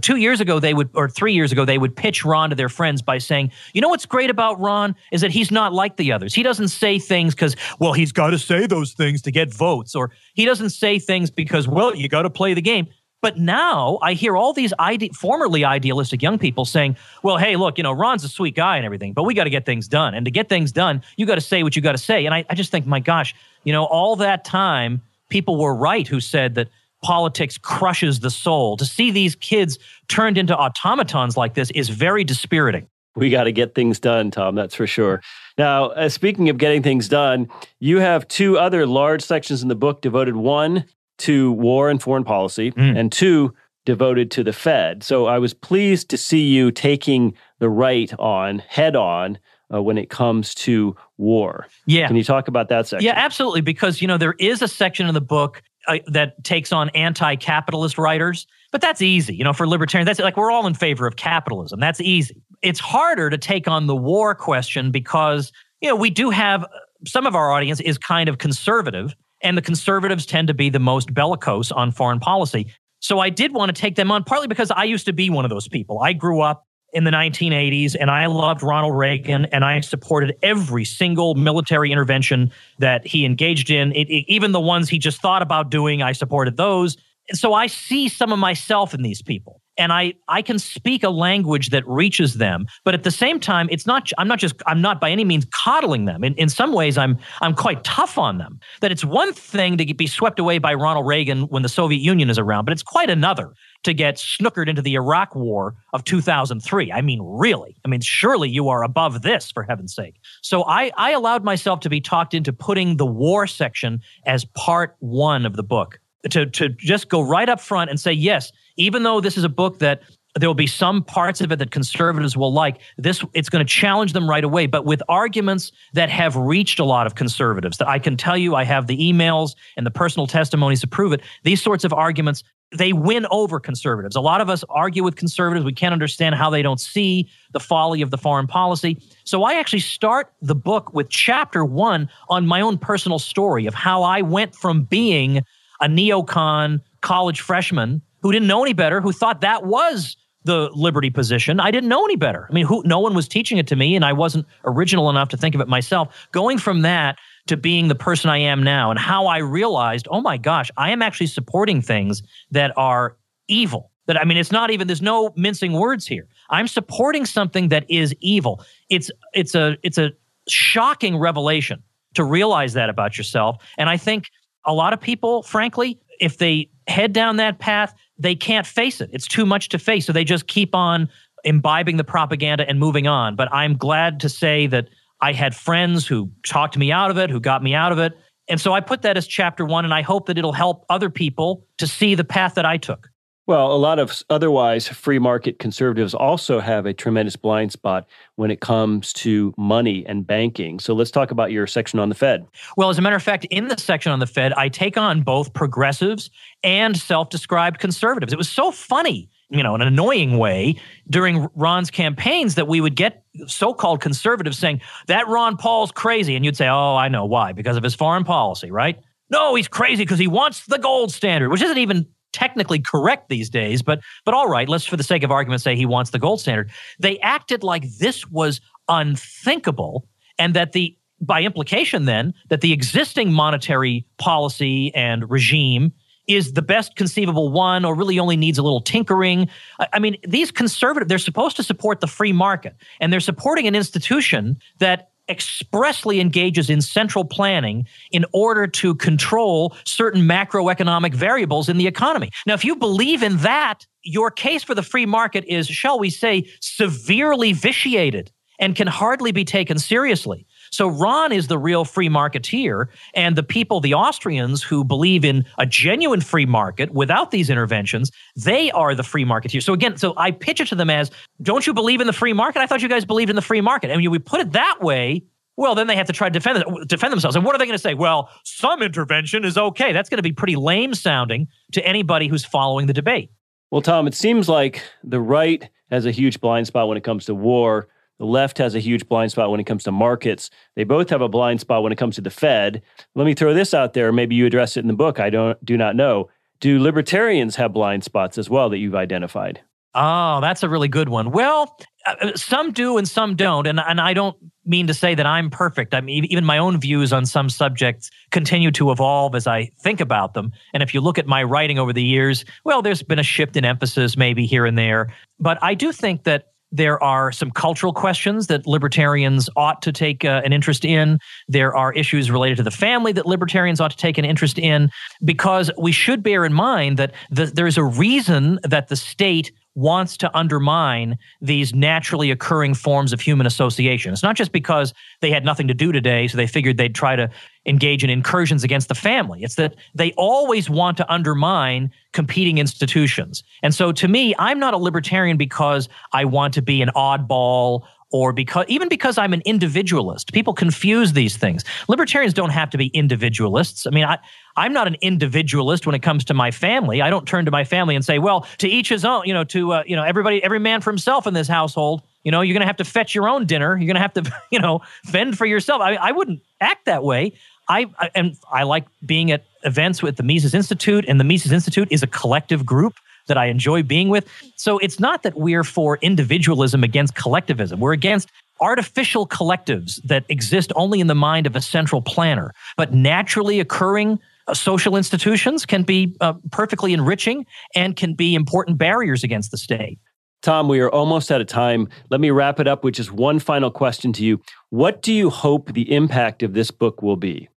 Two 0.00 0.16
years 0.16 0.40
ago, 0.40 0.58
they 0.58 0.74
would, 0.74 0.88
or 0.94 1.08
three 1.08 1.34
years 1.34 1.52
ago, 1.52 1.64
they 1.64 1.78
would 1.78 1.94
pitch 1.94 2.24
Ron 2.24 2.50
to 2.50 2.56
their 2.56 2.68
friends 2.68 3.02
by 3.02 3.18
saying, 3.18 3.50
you 3.74 3.80
know 3.80 3.88
what's 3.88 4.06
great 4.06 4.30
about 4.30 4.58
Ron 4.58 4.94
is 5.12 5.20
that 5.20 5.30
he's 5.30 5.50
not 5.50 5.72
like 5.72 5.96
the 5.96 6.10
others. 6.12 6.34
He 6.34 6.42
doesn't 6.42 6.68
say 6.68 6.98
things 6.98 7.34
because, 7.34 7.54
well, 7.78 7.92
he's 7.92 8.12
got 8.12 8.30
to 8.30 8.38
say 8.38 8.66
those 8.66 8.94
things 8.94 9.20
to 9.22 9.30
get 9.30 9.52
votes, 9.52 9.94
or 9.94 10.10
he 10.34 10.44
doesn't 10.44 10.70
say 10.70 10.98
things 10.98 11.30
because, 11.30 11.68
well, 11.68 11.94
you 11.94 12.08
got 12.08 12.22
to 12.22 12.30
play 12.30 12.54
the 12.54 12.62
game. 12.62 12.88
But 13.20 13.36
now 13.36 13.98
I 14.00 14.12
hear 14.12 14.36
all 14.36 14.52
these 14.52 14.72
ide- 14.78 15.14
formerly 15.14 15.64
idealistic 15.64 16.22
young 16.22 16.38
people 16.38 16.64
saying, 16.64 16.96
well, 17.22 17.36
hey, 17.36 17.56
look, 17.56 17.76
you 17.76 17.82
know, 17.82 17.92
Ron's 17.92 18.22
a 18.22 18.28
sweet 18.28 18.54
guy 18.54 18.76
and 18.76 18.86
everything, 18.86 19.12
but 19.12 19.24
we 19.24 19.34
got 19.34 19.44
to 19.44 19.50
get 19.50 19.66
things 19.66 19.88
done. 19.88 20.14
And 20.14 20.24
to 20.24 20.30
get 20.30 20.48
things 20.48 20.70
done, 20.70 21.02
you 21.16 21.26
got 21.26 21.34
to 21.34 21.40
say 21.40 21.64
what 21.64 21.74
you 21.74 21.82
got 21.82 21.92
to 21.92 21.98
say. 21.98 22.26
And 22.26 22.34
I, 22.34 22.44
I 22.48 22.54
just 22.54 22.70
think, 22.70 22.86
my 22.86 23.00
gosh, 23.00 23.34
you 23.64 23.72
know, 23.72 23.84
all 23.86 24.14
that 24.16 24.44
time, 24.44 25.02
people 25.28 25.56
were 25.56 25.74
right 25.74 26.06
who 26.06 26.20
said 26.20 26.54
that 26.54 26.68
politics 27.02 27.56
crushes 27.58 28.20
the 28.20 28.30
soul. 28.30 28.76
To 28.76 28.84
see 28.84 29.10
these 29.10 29.36
kids 29.36 29.78
turned 30.08 30.38
into 30.38 30.56
automatons 30.56 31.36
like 31.36 31.54
this 31.54 31.70
is 31.72 31.88
very 31.88 32.24
dispiriting. 32.24 32.88
We 33.16 33.30
got 33.30 33.44
to 33.44 33.52
get 33.52 33.74
things 33.74 33.98
done, 33.98 34.30
Tom, 34.30 34.54
that's 34.54 34.74
for 34.74 34.86
sure. 34.86 35.22
Now, 35.56 35.86
uh, 35.86 36.08
speaking 36.08 36.48
of 36.50 36.58
getting 36.58 36.82
things 36.82 37.08
done, 37.08 37.48
you 37.80 37.98
have 37.98 38.28
two 38.28 38.58
other 38.58 38.86
large 38.86 39.22
sections 39.22 39.62
in 39.62 39.68
the 39.68 39.74
book 39.74 40.02
devoted 40.02 40.36
one 40.36 40.84
to 41.18 41.50
war 41.52 41.90
and 41.90 42.00
foreign 42.00 42.22
policy, 42.22 42.70
mm. 42.70 42.96
and 42.96 43.10
two 43.10 43.52
devoted 43.84 44.30
to 44.30 44.44
the 44.44 44.52
Fed. 44.52 45.02
So 45.02 45.26
I 45.26 45.38
was 45.38 45.52
pleased 45.52 46.10
to 46.10 46.16
see 46.16 46.42
you 46.42 46.70
taking 46.70 47.34
the 47.58 47.68
right 47.68 48.12
on 48.18 48.60
head 48.60 48.94
on 48.94 49.38
uh, 49.72 49.82
when 49.82 49.98
it 49.98 50.10
comes 50.10 50.54
to 50.56 50.94
war. 51.18 51.66
Yeah. 51.86 52.06
Can 52.06 52.16
you 52.16 52.24
talk 52.24 52.48
about 52.48 52.68
that 52.68 52.86
section? 52.86 53.04
Yeah, 53.04 53.14
absolutely. 53.16 53.60
Because, 53.60 54.00
you 54.00 54.08
know, 54.08 54.16
there 54.16 54.34
is 54.38 54.62
a 54.62 54.68
section 54.68 55.06
in 55.06 55.14
the 55.14 55.20
book 55.20 55.62
uh, 55.86 55.98
that 56.06 56.42
takes 56.44 56.72
on 56.72 56.88
anti 56.90 57.36
capitalist 57.36 57.98
writers, 57.98 58.46
but 58.72 58.80
that's 58.80 59.02
easy. 59.02 59.34
You 59.34 59.44
know, 59.44 59.52
for 59.52 59.66
libertarians, 59.68 60.06
that's 60.06 60.20
like 60.20 60.36
we're 60.36 60.50
all 60.50 60.66
in 60.66 60.74
favor 60.74 61.06
of 61.06 61.16
capitalism. 61.16 61.80
That's 61.80 62.00
easy. 62.00 62.40
It's 62.62 62.80
harder 62.80 63.30
to 63.30 63.38
take 63.38 63.68
on 63.68 63.86
the 63.86 63.96
war 63.96 64.34
question 64.34 64.90
because, 64.90 65.52
you 65.80 65.88
know, 65.88 65.96
we 65.96 66.10
do 66.10 66.30
have 66.30 66.64
some 67.06 67.26
of 67.26 67.34
our 67.34 67.52
audience 67.52 67.80
is 67.80 67.98
kind 67.98 68.28
of 68.28 68.38
conservative, 68.38 69.14
and 69.42 69.56
the 69.56 69.62
conservatives 69.62 70.26
tend 70.26 70.48
to 70.48 70.54
be 70.54 70.68
the 70.68 70.80
most 70.80 71.14
bellicose 71.14 71.70
on 71.70 71.92
foreign 71.92 72.18
policy. 72.18 72.72
So 73.00 73.20
I 73.20 73.30
did 73.30 73.54
want 73.54 73.74
to 73.74 73.80
take 73.80 73.94
them 73.94 74.10
on 74.10 74.24
partly 74.24 74.48
because 74.48 74.70
I 74.70 74.84
used 74.84 75.06
to 75.06 75.12
be 75.12 75.30
one 75.30 75.44
of 75.44 75.50
those 75.50 75.68
people. 75.68 76.00
I 76.00 76.12
grew 76.12 76.40
up 76.40 76.66
in 76.92 77.04
the 77.04 77.10
1980s, 77.10 77.94
and 77.98 78.10
I 78.10 78.26
loved 78.26 78.62
Ronald 78.62 78.96
Reagan, 78.96 79.44
and 79.46 79.64
I 79.64 79.80
supported 79.80 80.36
every 80.42 80.84
single 80.84 81.34
military 81.34 81.92
intervention 81.92 82.50
that 82.78 83.06
he 83.06 83.24
engaged 83.24 83.70
in. 83.70 83.92
It, 83.92 84.08
it, 84.08 84.24
even 84.32 84.52
the 84.52 84.60
ones 84.60 84.88
he 84.88 84.98
just 84.98 85.20
thought 85.20 85.42
about 85.42 85.70
doing, 85.70 86.02
I 86.02 86.12
supported 86.12 86.56
those. 86.56 86.96
And 87.28 87.38
so 87.38 87.52
I 87.52 87.66
see 87.66 88.08
some 88.08 88.32
of 88.32 88.38
myself 88.38 88.94
in 88.94 89.02
these 89.02 89.20
people 89.20 89.60
and 89.78 89.92
I 89.92 90.14
I 90.28 90.42
can 90.42 90.58
speak 90.58 91.02
a 91.02 91.08
language 91.08 91.70
that 91.70 91.86
reaches 91.86 92.34
them. 92.34 92.66
But 92.84 92.94
at 92.94 93.04
the 93.04 93.10
same 93.10 93.40
time, 93.40 93.68
it's 93.70 93.86
not 93.86 94.10
I'm 94.18 94.28
not 94.28 94.38
just 94.38 94.56
I'm 94.66 94.82
not 94.82 95.00
by 95.00 95.10
any 95.10 95.24
means 95.24 95.46
coddling 95.52 96.04
them. 96.04 96.24
In 96.24 96.34
in 96.34 96.48
some 96.48 96.72
ways, 96.72 96.98
I'm 96.98 97.18
I'm 97.40 97.54
quite 97.54 97.84
tough 97.84 98.18
on 98.18 98.38
them. 98.38 98.58
That 98.80 98.92
it's 98.92 99.04
one 99.04 99.32
thing 99.32 99.76
to 99.78 99.94
be 99.94 100.06
swept 100.06 100.38
away 100.38 100.58
by 100.58 100.74
Ronald 100.74 101.06
Reagan 101.06 101.42
when 101.42 101.62
the 101.62 101.68
Soviet 101.68 102.00
Union 102.00 102.28
is 102.28 102.38
around, 102.38 102.64
but 102.64 102.72
it's 102.72 102.82
quite 102.82 103.08
another 103.08 103.54
to 103.84 103.94
get 103.94 104.16
snookered 104.16 104.68
into 104.68 104.82
the 104.82 104.94
Iraq 104.94 105.34
War 105.36 105.74
of 105.92 106.02
2003. 106.04 106.92
I 106.92 107.00
mean, 107.00 107.20
really? 107.22 107.76
I 107.84 107.88
mean, 107.88 108.00
surely 108.00 108.48
you 108.48 108.68
are 108.68 108.82
above 108.82 109.22
this, 109.22 109.52
for 109.52 109.62
heaven's 109.62 109.94
sake. 109.94 110.16
So 110.42 110.64
I 110.64 110.90
I 110.96 111.12
allowed 111.12 111.44
myself 111.44 111.80
to 111.80 111.88
be 111.88 112.00
talked 112.00 112.34
into 112.34 112.52
putting 112.52 112.96
the 112.96 113.06
war 113.06 113.46
section 113.46 114.00
as 114.26 114.44
part 114.44 114.96
one 114.98 115.46
of 115.46 115.56
the 115.56 115.62
book 115.62 116.00
to 116.30 116.46
to 116.46 116.68
just 116.68 117.08
go 117.08 117.20
right 117.20 117.48
up 117.48 117.60
front 117.60 117.90
and 117.90 118.00
say 118.00 118.12
yes 118.12 118.52
even 118.76 119.02
though 119.02 119.20
this 119.20 119.36
is 119.36 119.44
a 119.44 119.48
book 119.48 119.78
that 119.78 120.02
there 120.38 120.48
will 120.48 120.54
be 120.54 120.66
some 120.66 121.02
parts 121.02 121.40
of 121.40 121.50
it 121.50 121.58
that 121.58 121.70
conservatives 121.70 122.36
will 122.36 122.52
like 122.52 122.80
this 122.96 123.24
it's 123.34 123.48
going 123.48 123.64
to 123.64 123.70
challenge 123.70 124.12
them 124.12 124.28
right 124.28 124.44
away. 124.44 124.66
But 124.66 124.84
with 124.84 125.02
arguments 125.08 125.72
that 125.94 126.10
have 126.10 126.36
reached 126.36 126.78
a 126.78 126.84
lot 126.84 127.06
of 127.06 127.14
conservatives 127.14 127.78
that 127.78 127.88
i 127.88 127.98
can 127.98 128.16
tell 128.16 128.36
you 128.36 128.54
i 128.54 128.64
have 128.64 128.86
the 128.86 128.96
emails 128.98 129.54
and 129.76 129.84
the 129.84 129.90
personal 129.90 130.26
testimonies 130.26 130.80
to 130.80 130.86
prove 130.86 131.12
it 131.12 131.22
these 131.44 131.62
sorts 131.62 131.84
of 131.84 131.92
arguments 131.92 132.42
they 132.76 132.92
win 132.92 133.26
over 133.30 133.58
conservatives. 133.58 134.14
A 134.14 134.20
lot 134.20 134.42
of 134.42 134.50
us 134.50 134.62
argue 134.68 135.02
with 135.02 135.16
conservatives. 135.16 135.64
We 135.64 135.72
can't 135.72 135.94
understand 135.94 136.34
how 136.34 136.50
they 136.50 136.60
don't 136.60 136.78
see 136.78 137.26
the 137.54 137.60
folly 137.60 138.02
of 138.02 138.10
the 138.10 138.18
foreign 138.18 138.46
policy. 138.46 139.00
So 139.24 139.44
i 139.44 139.54
actually 139.54 139.80
start 139.80 140.32
the 140.42 140.54
book 140.54 140.92
with 140.92 141.08
chapter 141.08 141.64
one 141.64 142.08
on 142.28 142.46
my 142.46 142.60
own 142.60 142.78
personal 142.78 143.18
story 143.18 143.66
of 143.66 143.74
how 143.74 144.02
i 144.02 144.20
went 144.22 144.54
from 144.54 144.82
being 144.82 145.42
a 145.80 145.86
neocon 145.86 146.80
college 147.00 147.40
freshman 147.40 148.02
who 148.22 148.32
didn't 148.32 148.48
know 148.48 148.62
any 148.62 148.72
better, 148.72 149.00
who 149.00 149.12
thought 149.12 149.40
that 149.40 149.64
was 149.64 150.16
the 150.44 150.70
liberty 150.72 151.10
position. 151.10 151.60
I 151.60 151.70
didn't 151.70 151.88
know 151.88 152.04
any 152.04 152.16
better. 152.16 152.46
I 152.48 152.52
mean, 152.52 152.64
who, 152.64 152.82
no 152.84 153.00
one 153.00 153.14
was 153.14 153.28
teaching 153.28 153.58
it 153.58 153.66
to 153.68 153.76
me, 153.76 153.94
and 153.94 154.04
I 154.04 154.12
wasn't 154.12 154.46
original 154.64 155.10
enough 155.10 155.28
to 155.30 155.36
think 155.36 155.54
of 155.54 155.60
it 155.60 155.68
myself. 155.68 156.28
Going 156.32 156.58
from 156.58 156.82
that 156.82 157.18
to 157.48 157.56
being 157.56 157.88
the 157.88 157.94
person 157.94 158.30
I 158.30 158.38
am 158.38 158.62
now, 158.62 158.90
and 158.90 158.98
how 158.98 159.26
I 159.26 159.38
realized, 159.38 160.08
oh 160.10 160.20
my 160.20 160.36
gosh, 160.36 160.70
I 160.76 160.90
am 160.90 161.02
actually 161.02 161.26
supporting 161.26 161.82
things 161.82 162.22
that 162.50 162.72
are 162.76 163.16
evil. 163.48 163.90
That 164.06 164.18
I 164.18 164.24
mean, 164.24 164.38
it's 164.38 164.52
not 164.52 164.70
even. 164.70 164.86
There's 164.86 165.02
no 165.02 165.32
mincing 165.36 165.74
words 165.74 166.06
here. 166.06 166.26
I'm 166.50 166.66
supporting 166.66 167.26
something 167.26 167.68
that 167.68 167.84
is 167.90 168.14
evil. 168.20 168.64
It's 168.88 169.10
it's 169.34 169.54
a 169.54 169.76
it's 169.82 169.98
a 169.98 170.12
shocking 170.48 171.18
revelation 171.18 171.82
to 172.14 172.24
realize 172.24 172.72
that 172.72 172.88
about 172.88 173.18
yourself. 173.18 173.62
And 173.76 173.90
I 173.90 173.98
think 173.98 174.30
a 174.68 174.72
lot 174.72 174.92
of 174.92 175.00
people, 175.00 175.42
frankly, 175.42 175.98
if 176.20 176.38
they 176.38 176.70
head 176.86 177.12
down 177.12 177.36
that 177.38 177.58
path, 177.58 177.94
they 178.18 178.36
can't 178.36 178.66
face 178.66 179.00
it. 179.00 179.10
It's 179.12 179.26
too 179.26 179.46
much 179.46 179.70
to 179.70 179.78
face. 179.78 180.06
So 180.06 180.12
they 180.12 180.24
just 180.24 180.46
keep 180.46 180.74
on 180.74 181.08
imbibing 181.42 181.96
the 181.96 182.04
propaganda 182.04 182.68
and 182.68 182.78
moving 182.78 183.06
on. 183.06 183.34
But 183.34 183.52
I'm 183.52 183.76
glad 183.76 184.20
to 184.20 184.28
say 184.28 184.66
that 184.68 184.88
I 185.20 185.32
had 185.32 185.56
friends 185.56 186.06
who 186.06 186.30
talked 186.46 186.76
me 186.76 186.92
out 186.92 187.10
of 187.10 187.18
it, 187.18 187.30
who 187.30 187.40
got 187.40 187.62
me 187.62 187.74
out 187.74 187.92
of 187.92 187.98
it. 187.98 188.12
And 188.48 188.60
so 188.60 188.72
I 188.72 188.80
put 188.80 189.02
that 189.02 189.16
as 189.16 189.26
chapter 189.26 189.64
one, 189.64 189.84
and 189.84 189.92
I 189.92 190.02
hope 190.02 190.26
that 190.26 190.38
it'll 190.38 190.52
help 190.52 190.84
other 190.88 191.10
people 191.10 191.66
to 191.78 191.86
see 191.86 192.14
the 192.14 192.24
path 192.24 192.54
that 192.54 192.64
I 192.64 192.76
took. 192.76 193.08
Well, 193.48 193.72
a 193.72 193.78
lot 193.78 193.98
of 193.98 194.22
otherwise 194.28 194.88
free 194.88 195.18
market 195.18 195.58
conservatives 195.58 196.12
also 196.12 196.60
have 196.60 196.84
a 196.84 196.92
tremendous 196.92 197.34
blind 197.34 197.72
spot 197.72 198.06
when 198.36 198.50
it 198.50 198.60
comes 198.60 199.10
to 199.14 199.54
money 199.56 200.04
and 200.06 200.26
banking. 200.26 200.78
So 200.78 200.92
let's 200.92 201.10
talk 201.10 201.30
about 201.30 201.50
your 201.50 201.66
section 201.66 201.98
on 201.98 202.10
the 202.10 202.14
Fed. 202.14 202.46
Well, 202.76 202.90
as 202.90 202.98
a 202.98 203.00
matter 203.00 203.16
of 203.16 203.22
fact, 203.22 203.46
in 203.46 203.68
the 203.68 203.78
section 203.78 204.12
on 204.12 204.18
the 204.18 204.26
Fed, 204.26 204.52
I 204.52 204.68
take 204.68 204.98
on 204.98 205.22
both 205.22 205.54
progressives 205.54 206.28
and 206.62 206.94
self 206.94 207.30
described 207.30 207.80
conservatives. 207.80 208.34
It 208.34 208.36
was 208.36 208.50
so 208.50 208.70
funny, 208.70 209.30
you 209.48 209.62
know, 209.62 209.74
in 209.74 209.80
an 209.80 209.88
annoying 209.88 210.36
way 210.36 210.78
during 211.08 211.48
Ron's 211.54 211.90
campaigns 211.90 212.54
that 212.56 212.68
we 212.68 212.82
would 212.82 212.96
get 212.96 213.24
so 213.46 213.72
called 213.72 214.02
conservatives 214.02 214.58
saying, 214.58 214.82
that 215.06 215.26
Ron 215.26 215.56
Paul's 215.56 215.90
crazy. 215.90 216.36
And 216.36 216.44
you'd 216.44 216.58
say, 216.58 216.68
oh, 216.68 216.96
I 216.96 217.08
know 217.08 217.24
why, 217.24 217.52
because 217.54 217.78
of 217.78 217.82
his 217.82 217.94
foreign 217.94 218.24
policy, 218.24 218.70
right? 218.70 219.00
No, 219.30 219.54
he's 219.54 219.68
crazy 219.68 220.04
because 220.04 220.18
he 220.18 220.26
wants 220.26 220.66
the 220.66 220.78
gold 220.78 221.12
standard, 221.12 221.48
which 221.48 221.62
isn't 221.62 221.78
even 221.78 222.06
technically 222.32 222.78
correct 222.78 223.28
these 223.28 223.50
days, 223.50 223.82
but 223.82 224.00
but 224.24 224.34
all 224.34 224.48
right, 224.48 224.68
let's 224.68 224.84
for 224.84 224.96
the 224.96 225.02
sake 225.02 225.22
of 225.22 225.30
argument 225.30 225.62
say 225.62 225.76
he 225.76 225.86
wants 225.86 226.10
the 226.10 226.18
gold 226.18 226.40
standard. 226.40 226.70
They 226.98 227.18
acted 227.20 227.62
like 227.62 227.88
this 227.98 228.26
was 228.26 228.60
unthinkable 228.88 230.06
and 230.38 230.54
that 230.54 230.72
the 230.72 230.96
by 231.20 231.42
implication 231.42 232.04
then 232.04 232.32
that 232.48 232.60
the 232.60 232.72
existing 232.72 233.32
monetary 233.32 234.06
policy 234.18 234.94
and 234.94 235.28
regime 235.28 235.92
is 236.28 236.52
the 236.52 236.62
best 236.62 236.94
conceivable 236.94 237.50
one 237.50 237.84
or 237.84 237.94
really 237.94 238.18
only 238.18 238.36
needs 238.36 238.58
a 238.58 238.62
little 238.62 238.82
tinkering. 238.82 239.48
I 239.92 239.98
mean, 239.98 240.18
these 240.28 240.50
conservative, 240.50 241.08
they're 241.08 241.18
supposed 241.18 241.56
to 241.56 241.62
support 241.62 242.00
the 242.00 242.06
free 242.06 242.34
market 242.34 242.76
and 243.00 243.12
they're 243.12 243.18
supporting 243.18 243.66
an 243.66 243.74
institution 243.74 244.58
that 244.78 245.10
expressly 245.28 246.20
engages 246.20 246.70
in 246.70 246.80
central 246.80 247.24
planning 247.24 247.86
in 248.10 248.24
order 248.32 248.66
to 248.66 248.94
control 248.94 249.76
certain 249.84 250.22
macroeconomic 250.22 251.14
variables 251.14 251.68
in 251.68 251.78
the 251.78 251.86
economy. 251.86 252.30
Now, 252.46 252.54
if 252.54 252.64
you 252.64 252.76
believe 252.76 253.22
in 253.22 253.38
that, 253.38 253.86
your 254.02 254.30
case 254.30 254.62
for 254.62 254.74
the 254.74 254.82
free 254.82 255.06
market 255.06 255.44
is, 255.46 255.66
shall 255.66 255.98
we 255.98 256.10
say, 256.10 256.48
severely 256.60 257.52
vitiated 257.52 258.32
and 258.58 258.74
can 258.74 258.86
hardly 258.86 259.32
be 259.32 259.44
taken 259.44 259.78
seriously. 259.78 260.46
So 260.70 260.88
Ron 260.88 261.32
is 261.32 261.46
the 261.46 261.58
real 261.58 261.84
free 261.84 262.08
marketeer, 262.08 262.86
and 263.14 263.36
the 263.36 263.42
people, 263.42 263.80
the 263.80 263.94
Austrians 263.94 264.62
who 264.62 264.84
believe 264.84 265.24
in 265.24 265.44
a 265.58 265.66
genuine 265.66 266.20
free 266.20 266.46
market 266.46 266.92
without 266.92 267.30
these 267.30 267.50
interventions, 267.50 268.10
they 268.36 268.70
are 268.72 268.94
the 268.94 269.02
free 269.02 269.24
marketeer. 269.24 269.62
So 269.62 269.72
again, 269.72 269.96
so 269.96 270.14
I 270.16 270.30
pitch 270.30 270.60
it 270.60 270.68
to 270.68 270.74
them 270.74 270.90
as, 270.90 271.10
don't 271.42 271.66
you 271.66 271.72
believe 271.72 272.00
in 272.00 272.06
the 272.06 272.12
free 272.12 272.32
market? 272.32 272.60
I 272.60 272.66
thought 272.66 272.82
you 272.82 272.88
guys 272.88 273.04
believed 273.04 273.30
in 273.30 273.36
the 273.36 273.42
free 273.42 273.60
market. 273.60 273.90
And 273.90 274.02
when 274.02 274.10
we 274.10 274.18
put 274.18 274.40
it 274.40 274.52
that 274.52 274.78
way, 274.80 275.24
well, 275.56 275.74
then 275.74 275.88
they 275.88 275.96
have 275.96 276.06
to 276.06 276.12
try 276.12 276.28
to 276.28 276.32
defend 276.32 276.64
defend 276.86 277.12
themselves. 277.12 277.34
And 277.34 277.44
what 277.44 277.54
are 277.54 277.58
they 277.58 277.66
going 277.66 277.76
to 277.76 277.82
say? 277.82 277.94
Well, 277.94 278.30
some 278.44 278.80
intervention 278.80 279.44
is 279.44 279.58
okay. 279.58 279.92
That's 279.92 280.08
going 280.08 280.18
to 280.18 280.22
be 280.22 280.30
pretty 280.30 280.54
lame 280.54 280.94
sounding 280.94 281.48
to 281.72 281.84
anybody 281.84 282.28
who's 282.28 282.44
following 282.44 282.86
the 282.86 282.92
debate. 282.92 283.32
Well, 283.72 283.82
Tom, 283.82 284.06
it 284.06 284.14
seems 284.14 284.48
like 284.48 284.82
the 285.02 285.20
right 285.20 285.68
has 285.90 286.06
a 286.06 286.12
huge 286.12 286.40
blind 286.40 286.68
spot 286.68 286.86
when 286.86 286.96
it 286.96 287.02
comes 287.02 287.24
to 287.24 287.34
war. 287.34 287.88
The 288.18 288.26
left 288.26 288.58
has 288.58 288.74
a 288.74 288.80
huge 288.80 289.08
blind 289.08 289.30
spot 289.30 289.50
when 289.50 289.60
it 289.60 289.64
comes 289.64 289.84
to 289.84 289.92
markets. 289.92 290.50
They 290.74 290.84
both 290.84 291.10
have 291.10 291.20
a 291.20 291.28
blind 291.28 291.60
spot 291.60 291.82
when 291.82 291.92
it 291.92 291.98
comes 291.98 292.16
to 292.16 292.20
the 292.20 292.30
Fed. 292.30 292.82
Let 293.14 293.24
me 293.24 293.34
throw 293.34 293.54
this 293.54 293.74
out 293.74 293.94
there. 293.94 294.12
Maybe 294.12 294.34
you 294.34 294.46
address 294.46 294.76
it 294.76 294.80
in 294.80 294.88
the 294.88 294.94
book. 294.94 295.20
I 295.20 295.30
don't 295.30 295.62
do 295.64 295.76
not 295.76 295.94
know. 295.94 296.28
Do 296.60 296.82
libertarians 296.82 297.56
have 297.56 297.72
blind 297.72 298.02
spots 298.02 298.36
as 298.36 298.50
well 298.50 298.68
that 298.70 298.78
you've 298.78 298.96
identified? 298.96 299.60
Oh, 299.94 300.40
that's 300.40 300.62
a 300.62 300.68
really 300.68 300.88
good 300.88 301.08
one. 301.08 301.30
Well, 301.30 301.76
uh, 302.06 302.14
uh, 302.20 302.36
some 302.36 302.72
do 302.72 302.98
and 302.98 303.08
some 303.08 303.36
don't, 303.36 303.66
and 303.66 303.80
and 303.80 304.00
I 304.00 304.12
don't 304.12 304.36
mean 304.64 304.86
to 304.86 304.94
say 304.94 305.14
that 305.14 305.24
I'm 305.24 305.48
perfect. 305.48 305.94
I 305.94 306.00
mean, 306.00 306.26
even 306.26 306.44
my 306.44 306.58
own 306.58 306.78
views 306.78 307.12
on 307.12 307.24
some 307.24 307.48
subjects 307.48 308.10
continue 308.30 308.70
to 308.72 308.90
evolve 308.90 309.34
as 309.34 309.46
I 309.46 309.70
think 309.80 310.00
about 310.00 310.34
them. 310.34 310.52
And 310.74 310.82
if 310.82 310.92
you 310.92 311.00
look 311.00 311.18
at 311.18 311.26
my 311.26 311.42
writing 311.42 311.78
over 311.78 311.92
the 311.92 312.02
years, 312.02 312.44
well, 312.64 312.82
there's 312.82 313.02
been 313.02 313.18
a 313.18 313.24
shift 313.24 313.56
in 313.56 313.64
emphasis 313.64 314.16
maybe 314.16 314.44
here 314.44 314.66
and 314.66 314.76
there, 314.76 315.08
but 315.40 315.58
I 315.62 315.74
do 315.74 315.90
think 315.90 316.24
that 316.24 316.48
there 316.70 317.02
are 317.02 317.32
some 317.32 317.50
cultural 317.50 317.92
questions 317.92 318.46
that 318.48 318.66
libertarians 318.66 319.48
ought 319.56 319.80
to 319.82 319.92
take 319.92 320.24
uh, 320.24 320.42
an 320.44 320.52
interest 320.52 320.84
in. 320.84 321.18
There 321.48 321.74
are 321.74 321.92
issues 321.92 322.30
related 322.30 322.56
to 322.58 322.62
the 322.62 322.70
family 322.70 323.12
that 323.12 323.26
libertarians 323.26 323.80
ought 323.80 323.90
to 323.90 323.96
take 323.96 324.18
an 324.18 324.24
interest 324.24 324.58
in 324.58 324.90
because 325.24 325.70
we 325.78 325.92
should 325.92 326.22
bear 326.22 326.44
in 326.44 326.52
mind 326.52 326.98
that 326.98 327.14
the, 327.30 327.46
there's 327.46 327.78
a 327.78 327.84
reason 327.84 328.58
that 328.64 328.88
the 328.88 328.96
state 328.96 329.52
wants 329.78 330.16
to 330.16 330.36
undermine 330.36 331.16
these 331.40 331.72
naturally 331.72 332.32
occurring 332.32 332.74
forms 332.74 333.12
of 333.12 333.20
human 333.20 333.46
association. 333.46 334.12
It's 334.12 334.24
not 334.24 334.34
just 334.34 334.50
because 334.50 334.92
they 335.20 335.30
had 335.30 335.44
nothing 335.44 335.68
to 335.68 335.74
do 335.74 335.92
today, 335.92 336.26
so 336.26 336.36
they 336.36 336.48
figured 336.48 336.76
they'd 336.76 336.96
try 336.96 337.14
to 337.14 337.30
engage 337.68 338.02
in 338.02 338.10
incursions 338.10 338.64
against 338.64 338.88
the 338.88 338.94
family. 338.94 339.42
It's 339.42 339.56
that 339.56 339.76
they 339.94 340.12
always 340.16 340.70
want 340.70 340.96
to 340.96 341.12
undermine 341.12 341.90
competing 342.12 342.58
institutions. 342.58 343.42
And 343.62 343.74
so 343.74 343.92
to 343.92 344.08
me, 344.08 344.34
I'm 344.38 344.58
not 344.58 344.74
a 344.74 344.78
libertarian 344.78 345.36
because 345.36 345.88
I 346.12 346.24
want 346.24 346.54
to 346.54 346.62
be 346.62 346.82
an 346.82 346.90
oddball 346.96 347.84
or 348.10 348.32
because 348.32 348.64
even 348.68 348.88
because 348.88 349.18
I'm 349.18 349.32
an 349.32 349.42
individualist. 349.44 350.32
People 350.32 350.54
confuse 350.54 351.12
these 351.12 351.36
things. 351.36 351.64
Libertarians 351.88 352.32
don't 352.32 352.50
have 352.50 352.70
to 352.70 352.78
be 352.78 352.86
individualists. 352.88 353.86
I 353.86 353.90
mean, 353.90 354.04
I 354.04 354.18
I'm 354.56 354.72
not 354.72 354.86
an 354.86 354.96
individualist 355.02 355.86
when 355.86 355.94
it 355.94 356.00
comes 356.00 356.24
to 356.24 356.34
my 356.34 356.50
family. 356.50 357.02
I 357.02 357.10
don't 357.10 357.28
turn 357.28 357.44
to 357.44 357.50
my 357.50 357.64
family 357.64 357.94
and 357.94 358.04
say, 358.04 358.18
"Well, 358.18 358.46
to 358.58 358.68
each 358.68 358.88
his 358.88 359.04
own." 359.04 359.24
You 359.26 359.34
know, 359.34 359.44
to 359.44 359.72
uh, 359.72 359.82
you 359.86 359.94
know, 359.94 360.04
everybody, 360.04 360.42
every 360.42 360.58
man 360.58 360.80
for 360.80 360.90
himself 360.90 361.26
in 361.26 361.34
this 361.34 361.48
household. 361.48 362.02
You 362.24 362.32
know, 362.32 362.40
you're 362.40 362.54
going 362.54 362.62
to 362.62 362.66
have 362.66 362.76
to 362.78 362.84
fetch 362.84 363.14
your 363.14 363.28
own 363.28 363.46
dinner. 363.46 363.76
You're 363.76 363.86
going 363.86 363.94
to 363.94 364.00
have 364.00 364.14
to, 364.14 364.30
you 364.50 364.58
know, 364.58 364.80
fend 365.04 365.38
for 365.38 365.46
yourself. 365.46 365.80
I, 365.80 365.94
I 365.94 366.12
wouldn't 366.12 366.42
act 366.60 366.86
that 366.86 367.04
way. 367.04 367.34
I, 367.68 367.86
I 367.98 368.10
and 368.14 368.36
I 368.50 368.62
like 368.62 368.86
being 369.04 369.30
at 369.30 369.44
events 369.64 370.02
with 370.02 370.16
the 370.16 370.22
Mises 370.22 370.54
Institute, 370.54 371.04
and 371.08 371.20
the 371.20 371.24
Mises 371.24 371.52
Institute 371.52 371.88
is 371.90 372.02
a 372.02 372.06
collective 372.06 372.64
group 372.64 372.94
that 373.26 373.36
I 373.36 373.46
enjoy 373.46 373.82
being 373.82 374.08
with. 374.08 374.26
So 374.56 374.78
it's 374.78 374.98
not 374.98 375.22
that 375.22 375.36
we're 375.36 375.64
for 375.64 375.98
individualism 375.98 376.82
against 376.82 377.14
collectivism. 377.14 377.78
We're 377.78 377.92
against 377.92 378.30
artificial 378.60 379.26
collectives 379.26 380.02
that 380.04 380.24
exist 380.28 380.72
only 380.74 381.00
in 381.00 381.06
the 381.06 381.14
mind 381.14 381.46
of 381.46 381.54
a 381.54 381.60
central 381.60 382.02
planner, 382.02 382.52
but 382.76 382.92
naturally 382.92 383.60
occurring 383.60 384.18
uh, 384.48 384.54
social 384.54 384.96
institutions 384.96 385.64
can 385.64 385.82
be 385.82 386.16
uh, 386.20 386.32
perfectly 386.50 386.92
enriching 386.92 387.46
and 387.74 387.94
can 387.96 388.14
be 388.14 388.34
important 388.34 388.78
barriers 388.78 389.22
against 389.22 389.50
the 389.50 389.58
state. 389.58 389.98
Tom, 390.40 390.68
we 390.68 390.80
are 390.80 390.90
almost 390.90 391.30
out 391.32 391.40
of 391.40 391.48
time. 391.48 391.88
Let 392.10 392.20
me 392.20 392.30
wrap 392.30 392.60
it 392.60 392.68
up 392.68 392.84
with 392.84 392.94
just 392.94 393.12
one 393.12 393.38
final 393.38 393.70
question 393.70 394.12
to 394.14 394.24
you. 394.24 394.40
What 394.70 395.02
do 395.02 395.12
you 395.12 395.30
hope 395.30 395.72
the 395.72 395.92
impact 395.92 396.42
of 396.42 396.54
this 396.54 396.70
book 396.70 397.02
will 397.02 397.16
be? 397.16 397.48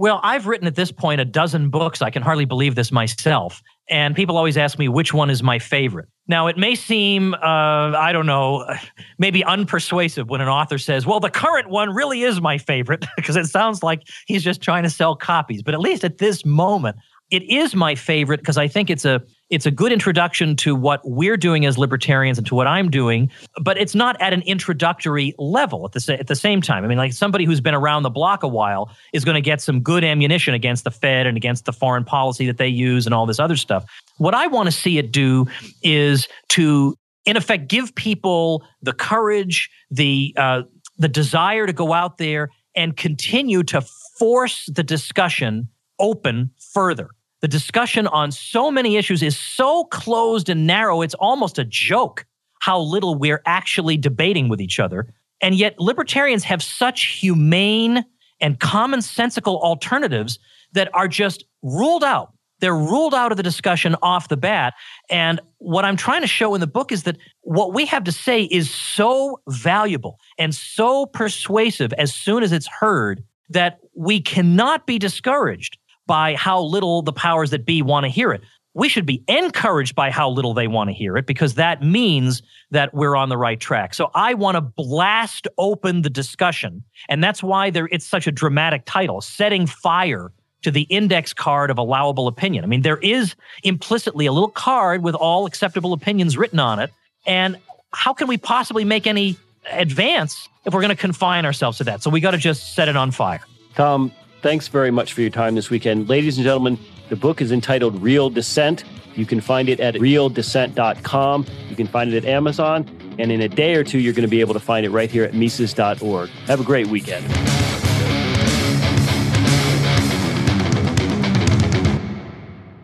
Well, 0.00 0.18
I've 0.22 0.46
written 0.46 0.66
at 0.66 0.76
this 0.76 0.90
point 0.90 1.20
a 1.20 1.26
dozen 1.26 1.68
books. 1.68 2.00
I 2.00 2.08
can 2.08 2.22
hardly 2.22 2.46
believe 2.46 2.74
this 2.74 2.90
myself. 2.90 3.60
And 3.90 4.16
people 4.16 4.38
always 4.38 4.56
ask 4.56 4.78
me 4.78 4.88
which 4.88 5.12
one 5.12 5.28
is 5.28 5.42
my 5.42 5.58
favorite. 5.58 6.08
Now, 6.26 6.46
it 6.46 6.56
may 6.56 6.74
seem, 6.74 7.34
uh, 7.34 7.36
I 7.42 8.10
don't 8.10 8.24
know, 8.24 8.64
maybe 9.18 9.42
unpersuasive 9.42 10.28
when 10.28 10.40
an 10.40 10.48
author 10.48 10.78
says, 10.78 11.04
well, 11.04 11.20
the 11.20 11.28
current 11.28 11.68
one 11.68 11.92
really 11.92 12.22
is 12.22 12.40
my 12.40 12.56
favorite, 12.56 13.04
because 13.16 13.36
it 13.36 13.44
sounds 13.44 13.82
like 13.82 14.08
he's 14.26 14.42
just 14.42 14.62
trying 14.62 14.84
to 14.84 14.90
sell 14.90 15.14
copies. 15.14 15.62
But 15.62 15.74
at 15.74 15.80
least 15.80 16.02
at 16.02 16.16
this 16.16 16.46
moment, 16.46 16.96
it 17.30 17.42
is 17.44 17.74
my 17.74 17.94
favorite 17.94 18.40
because 18.40 18.58
I 18.58 18.66
think 18.66 18.90
it's 18.90 19.04
a 19.04 19.22
it's 19.50 19.66
a 19.66 19.70
good 19.70 19.92
introduction 19.92 20.54
to 20.56 20.76
what 20.76 21.00
we're 21.04 21.36
doing 21.36 21.66
as 21.66 21.76
libertarians 21.76 22.38
and 22.38 22.46
to 22.46 22.54
what 22.54 22.66
I'm 22.66 22.88
doing, 22.90 23.30
but 23.62 23.76
it's 23.78 23.94
not 23.94 24.20
at 24.20 24.32
an 24.32 24.42
introductory 24.42 25.34
level 25.38 25.84
at 25.84 25.92
the 25.92 26.18
at 26.18 26.26
the 26.26 26.34
same 26.34 26.60
time. 26.60 26.84
I 26.84 26.88
mean, 26.88 26.98
like 26.98 27.12
somebody 27.12 27.44
who's 27.44 27.60
been 27.60 27.74
around 27.74 28.02
the 28.02 28.10
block 28.10 28.42
a 28.42 28.48
while 28.48 28.90
is 29.12 29.24
going 29.24 29.36
to 29.36 29.40
get 29.40 29.60
some 29.60 29.80
good 29.80 30.02
ammunition 30.04 30.54
against 30.54 30.84
the 30.84 30.90
Fed 30.90 31.26
and 31.26 31.36
against 31.36 31.64
the 31.64 31.72
foreign 31.72 32.04
policy 32.04 32.46
that 32.46 32.58
they 32.58 32.68
use 32.68 33.06
and 33.06 33.14
all 33.14 33.26
this 33.26 33.38
other 33.38 33.56
stuff. 33.56 33.84
What 34.18 34.34
I 34.34 34.48
want 34.48 34.66
to 34.66 34.72
see 34.72 34.98
it 34.98 35.12
do 35.12 35.46
is 35.82 36.26
to 36.50 36.96
in 37.26 37.36
effect 37.36 37.68
give 37.68 37.94
people 37.94 38.64
the 38.82 38.92
courage, 38.92 39.70
the 39.90 40.34
uh, 40.36 40.62
the 40.98 41.08
desire 41.08 41.66
to 41.66 41.72
go 41.72 41.92
out 41.92 42.18
there 42.18 42.50
and 42.74 42.96
continue 42.96 43.62
to 43.64 43.82
force 44.18 44.68
the 44.72 44.82
discussion 44.82 45.68
open 45.98 46.50
further 46.72 47.10
the 47.40 47.48
discussion 47.48 48.06
on 48.08 48.32
so 48.32 48.70
many 48.70 48.96
issues 48.96 49.22
is 49.22 49.36
so 49.38 49.84
closed 49.84 50.48
and 50.48 50.66
narrow, 50.66 51.02
it's 51.02 51.14
almost 51.14 51.58
a 51.58 51.64
joke 51.64 52.26
how 52.60 52.78
little 52.78 53.14
we're 53.14 53.42
actually 53.46 53.96
debating 53.96 54.48
with 54.48 54.60
each 54.60 54.78
other. 54.78 55.12
And 55.40 55.54
yet, 55.54 55.78
libertarians 55.78 56.44
have 56.44 56.62
such 56.62 57.06
humane 57.06 58.04
and 58.40 58.58
commonsensical 58.60 59.58
alternatives 59.60 60.38
that 60.72 60.90
are 60.94 61.08
just 61.08 61.44
ruled 61.62 62.04
out. 62.04 62.32
They're 62.60 62.76
ruled 62.76 63.14
out 63.14 63.32
of 63.32 63.38
the 63.38 63.42
discussion 63.42 63.96
off 64.02 64.28
the 64.28 64.36
bat. 64.36 64.74
And 65.08 65.40
what 65.58 65.86
I'm 65.86 65.96
trying 65.96 66.20
to 66.20 66.26
show 66.26 66.54
in 66.54 66.60
the 66.60 66.66
book 66.66 66.92
is 66.92 67.04
that 67.04 67.16
what 67.40 67.72
we 67.72 67.86
have 67.86 68.04
to 68.04 68.12
say 68.12 68.42
is 68.44 68.70
so 68.70 69.40
valuable 69.48 70.18
and 70.38 70.54
so 70.54 71.06
persuasive 71.06 71.94
as 71.94 72.14
soon 72.14 72.42
as 72.42 72.52
it's 72.52 72.66
heard 72.66 73.24
that 73.48 73.80
we 73.94 74.20
cannot 74.20 74.86
be 74.86 74.98
discouraged 74.98 75.78
by 76.10 76.34
how 76.34 76.60
little 76.60 77.02
the 77.02 77.12
powers 77.12 77.50
that 77.50 77.64
be 77.64 77.82
want 77.82 78.02
to 78.02 78.08
hear 78.08 78.32
it. 78.32 78.42
We 78.74 78.88
should 78.88 79.06
be 79.06 79.22
encouraged 79.28 79.94
by 79.94 80.10
how 80.10 80.28
little 80.28 80.54
they 80.54 80.66
want 80.66 80.90
to 80.90 80.92
hear 80.92 81.16
it 81.16 81.24
because 81.24 81.54
that 81.54 81.84
means 81.84 82.42
that 82.72 82.92
we're 82.92 83.14
on 83.14 83.28
the 83.28 83.36
right 83.36 83.60
track. 83.60 83.94
So 83.94 84.10
I 84.12 84.34
want 84.34 84.56
to 84.56 84.60
blast 84.60 85.46
open 85.56 86.02
the 86.02 86.10
discussion. 86.10 86.82
And 87.08 87.22
that's 87.22 87.44
why 87.44 87.70
there 87.70 87.88
it's 87.92 88.04
such 88.04 88.26
a 88.26 88.32
dramatic 88.32 88.82
title, 88.86 89.20
Setting 89.20 89.68
Fire 89.68 90.32
to 90.62 90.72
the 90.72 90.82
index 90.82 91.32
card 91.32 91.70
of 91.70 91.78
allowable 91.78 92.26
opinion. 92.26 92.64
I 92.64 92.66
mean, 92.66 92.82
there 92.82 92.98
is 92.98 93.36
implicitly 93.62 94.26
a 94.26 94.32
little 94.32 94.50
card 94.50 95.04
with 95.04 95.14
all 95.14 95.46
acceptable 95.46 95.92
opinions 95.92 96.36
written 96.36 96.58
on 96.58 96.80
it. 96.80 96.90
And 97.24 97.56
how 97.92 98.14
can 98.14 98.26
we 98.26 98.36
possibly 98.36 98.84
make 98.84 99.06
any 99.06 99.36
advance 99.70 100.48
if 100.64 100.74
we're 100.74 100.80
going 100.80 100.88
to 100.88 101.00
confine 101.00 101.46
ourselves 101.46 101.78
to 101.78 101.84
that? 101.84 102.02
So 102.02 102.10
we 102.10 102.18
got 102.18 102.32
to 102.32 102.38
just 102.38 102.74
set 102.74 102.88
it 102.88 102.96
on 102.96 103.12
fire. 103.12 103.42
Tom, 103.76 104.10
Thanks 104.42 104.68
very 104.68 104.90
much 104.90 105.12
for 105.12 105.20
your 105.20 105.28
time 105.28 105.54
this 105.54 105.68
weekend. 105.68 106.08
Ladies 106.08 106.38
and 106.38 106.44
gentlemen, 106.44 106.78
the 107.10 107.16
book 107.16 107.42
is 107.42 107.52
entitled 107.52 108.00
Real 108.00 108.30
Dissent. 108.30 108.84
You 109.14 109.26
can 109.26 109.40
find 109.40 109.68
it 109.68 109.80
at 109.80 109.96
realdissent.com. 109.96 111.46
You 111.68 111.76
can 111.76 111.86
find 111.86 112.14
it 112.14 112.24
at 112.24 112.24
Amazon. 112.24 112.88
And 113.18 113.30
in 113.30 113.42
a 113.42 113.48
day 113.48 113.74
or 113.74 113.84
two, 113.84 113.98
you're 113.98 114.14
going 114.14 114.24
to 114.24 114.30
be 114.30 114.40
able 114.40 114.54
to 114.54 114.60
find 114.60 114.86
it 114.86 114.90
right 114.90 115.10
here 115.10 115.24
at 115.24 115.34
Mises.org. 115.34 116.30
Have 116.46 116.60
a 116.60 116.64
great 116.64 116.86
weekend. 116.86 117.26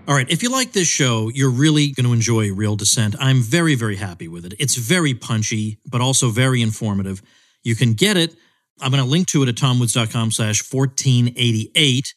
All 0.09 0.15
right, 0.15 0.31
if 0.31 0.43
you 0.43 0.51
like 0.51 0.73
this 0.73 0.87
show, 0.87 1.31
you're 1.31 1.51
really 1.51 1.91
going 1.91 2.07
to 2.07 2.13
enjoy 2.13 2.53
Real 2.53 2.77
Dissent. 2.77 3.17
I'm 3.19 3.41
very, 3.41 3.75
very 3.75 3.97
happy 3.97 4.29
with 4.29 4.45
it. 4.45 4.55
It's 4.59 4.77
very 4.77 5.15
punchy, 5.15 5.79
but 5.87 6.03
also 6.03 6.29
very 6.29 6.61
informative. 6.61 7.23
You 7.63 7.75
can 7.75 7.95
get 7.95 8.19
it 8.19 8.37
I'm 8.81 8.91
going 8.91 9.03
to 9.03 9.09
link 9.09 9.29
to 9.29 9.43
it 9.43 9.49
at 9.49 9.57
tomwoods.com 9.57 10.31
slash 10.31 10.73
1488. 10.73 12.15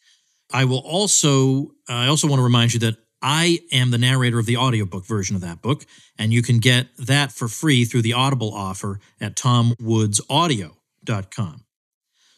I 0.52 0.64
will 0.64 0.78
also, 0.78 1.72
I 1.88 2.08
also 2.08 2.28
want 2.28 2.40
to 2.40 2.44
remind 2.44 2.74
you 2.74 2.80
that 2.80 2.96
I 3.22 3.60
am 3.72 3.90
the 3.90 3.98
narrator 3.98 4.38
of 4.38 4.46
the 4.46 4.56
audiobook 4.56 5.04
version 5.06 5.36
of 5.36 5.42
that 5.42 5.60
book, 5.62 5.84
and 6.18 6.32
you 6.32 6.42
can 6.42 6.58
get 6.58 6.88
that 6.96 7.30
for 7.32 7.48
free 7.48 7.84
through 7.84 8.02
the 8.02 8.14
Audible 8.14 8.52
offer 8.54 9.00
at 9.20 9.36
tomwoodsaudio.com. 9.36 11.64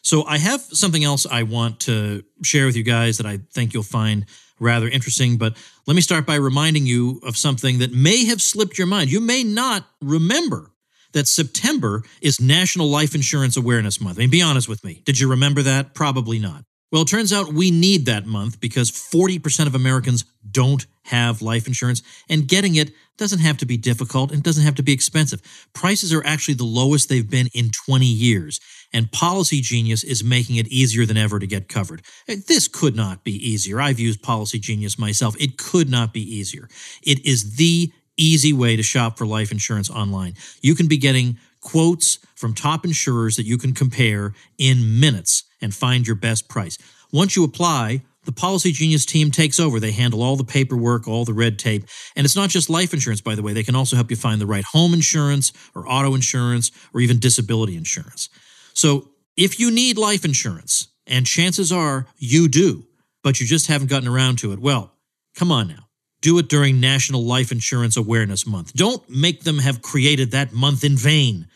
So 0.01 0.25
I 0.25 0.37
have 0.37 0.61
something 0.61 1.03
else 1.03 1.25
I 1.25 1.43
want 1.43 1.79
to 1.81 2.23
share 2.43 2.65
with 2.65 2.75
you 2.75 2.83
guys 2.83 3.17
that 3.17 3.25
I 3.25 3.39
think 3.53 3.73
you'll 3.73 3.83
find 3.83 4.25
rather 4.59 4.89
interesting. 4.89 5.37
But 5.37 5.55
let 5.87 5.95
me 5.95 6.01
start 6.01 6.25
by 6.25 6.35
reminding 6.35 6.85
you 6.85 7.21
of 7.23 7.37
something 7.37 7.79
that 7.79 7.93
may 7.93 8.25
have 8.25 8.41
slipped 8.41 8.77
your 8.77 8.87
mind. 8.87 9.11
You 9.11 9.21
may 9.21 9.43
not 9.43 9.87
remember 10.01 10.72
that 11.13 11.27
September 11.27 12.03
is 12.21 12.41
National 12.41 12.89
Life 12.89 13.15
Insurance 13.15 13.55
Awareness 13.55 14.01
Month. 14.01 14.17
I 14.17 14.21
mean, 14.21 14.29
be 14.29 14.41
honest 14.41 14.67
with 14.67 14.83
me. 14.83 15.01
Did 15.05 15.19
you 15.19 15.29
remember 15.29 15.61
that? 15.61 15.93
Probably 15.93 16.39
not. 16.39 16.63
Well, 16.91 17.01
it 17.01 17.07
turns 17.07 17.33
out 17.33 17.53
we 17.53 17.71
need 17.71 18.05
that 18.05 18.27
month 18.27 18.59
because 18.59 18.91
40% 18.91 19.65
of 19.65 19.73
Americans 19.73 20.25
don't 20.49 20.85
have 21.05 21.41
life 21.41 21.65
insurance, 21.65 22.03
and 22.29 22.47
getting 22.47 22.75
it 22.75 22.91
doesn't 23.17 23.39
have 23.39 23.57
to 23.57 23.65
be 23.65 23.77
difficult 23.77 24.31
and 24.31 24.43
doesn't 24.43 24.63
have 24.63 24.75
to 24.75 24.83
be 24.83 24.93
expensive. 24.93 25.41
Prices 25.73 26.13
are 26.13 26.23
actually 26.23 26.53
the 26.53 26.63
lowest 26.63 27.09
they've 27.09 27.29
been 27.29 27.49
in 27.53 27.71
20 27.87 28.05
years, 28.05 28.59
and 28.93 29.11
Policy 29.11 29.59
Genius 29.59 30.03
is 30.03 30.23
making 30.23 30.57
it 30.57 30.67
easier 30.67 31.05
than 31.05 31.17
ever 31.17 31.39
to 31.39 31.47
get 31.47 31.67
covered. 31.67 32.03
This 32.27 32.67
could 32.67 32.95
not 32.95 33.23
be 33.23 33.33
easier. 33.33 33.81
I've 33.81 33.99
used 33.99 34.21
Policy 34.21 34.59
Genius 34.59 34.99
myself. 34.99 35.35
It 35.39 35.57
could 35.57 35.89
not 35.89 36.13
be 36.13 36.21
easier. 36.21 36.69
It 37.01 37.25
is 37.25 37.55
the 37.55 37.91
easy 38.17 38.53
way 38.53 38.75
to 38.75 38.83
shop 38.83 39.17
for 39.17 39.25
life 39.25 39.51
insurance 39.51 39.89
online. 39.89 40.33
You 40.61 40.75
can 40.75 40.87
be 40.87 40.97
getting 40.97 41.37
quotes 41.61 42.19
from 42.35 42.53
top 42.53 42.85
insurers 42.85 43.35
that 43.37 43.45
you 43.45 43.57
can 43.57 43.73
compare 43.73 44.33
in 44.57 44.99
minutes 44.99 45.43
and 45.61 45.73
find 45.73 46.05
your 46.05 46.15
best 46.15 46.47
price. 46.49 46.77
Once 47.11 47.35
you 47.35 47.43
apply, 47.43 48.03
the 48.25 48.31
Policy 48.31 48.71
Genius 48.71 49.05
team 49.05 49.31
takes 49.31 49.59
over. 49.59 49.79
They 49.79 49.91
handle 49.91 50.23
all 50.23 50.35
the 50.35 50.43
paperwork, 50.43 51.07
all 51.07 51.25
the 51.25 51.33
red 51.33 51.59
tape. 51.59 51.85
And 52.15 52.25
it's 52.25 52.35
not 52.35 52.49
just 52.49 52.69
life 52.69 52.93
insurance, 52.93 53.21
by 53.21 53.35
the 53.35 53.41
way. 53.41 53.53
They 53.53 53.63
can 53.63 53.75
also 53.75 53.95
help 53.95 54.09
you 54.09 54.15
find 54.15 54.39
the 54.39 54.45
right 54.45 54.63
home 54.63 54.93
insurance 54.93 55.51
or 55.75 55.89
auto 55.89 56.15
insurance 56.15 56.71
or 56.93 57.01
even 57.01 57.19
disability 57.19 57.75
insurance. 57.75 58.29
So 58.73 59.09
if 59.35 59.59
you 59.59 59.71
need 59.71 59.97
life 59.97 60.23
insurance, 60.23 60.87
and 61.05 61.25
chances 61.25 61.71
are 61.71 62.07
you 62.17 62.47
do, 62.47 62.85
but 63.23 63.39
you 63.39 63.45
just 63.45 63.67
haven't 63.67 63.89
gotten 63.89 64.07
around 64.07 64.37
to 64.39 64.51
it, 64.53 64.59
well, 64.59 64.93
come 65.35 65.51
on 65.51 65.67
now. 65.67 65.87
Do 66.23 66.39
it 66.39 66.47
during 66.47 66.79
National 66.79 67.25
Life 67.25 67.51
Insurance 67.51 67.97
Awareness 67.97 68.47
Month. 68.47 68.73
Don't 68.75 69.07
make 69.09 69.43
them 69.43 69.57
have 69.57 69.81
created 69.81 70.31
that 70.31 70.53
month 70.53 70.85
in 70.85 70.95
vain. 70.95 71.47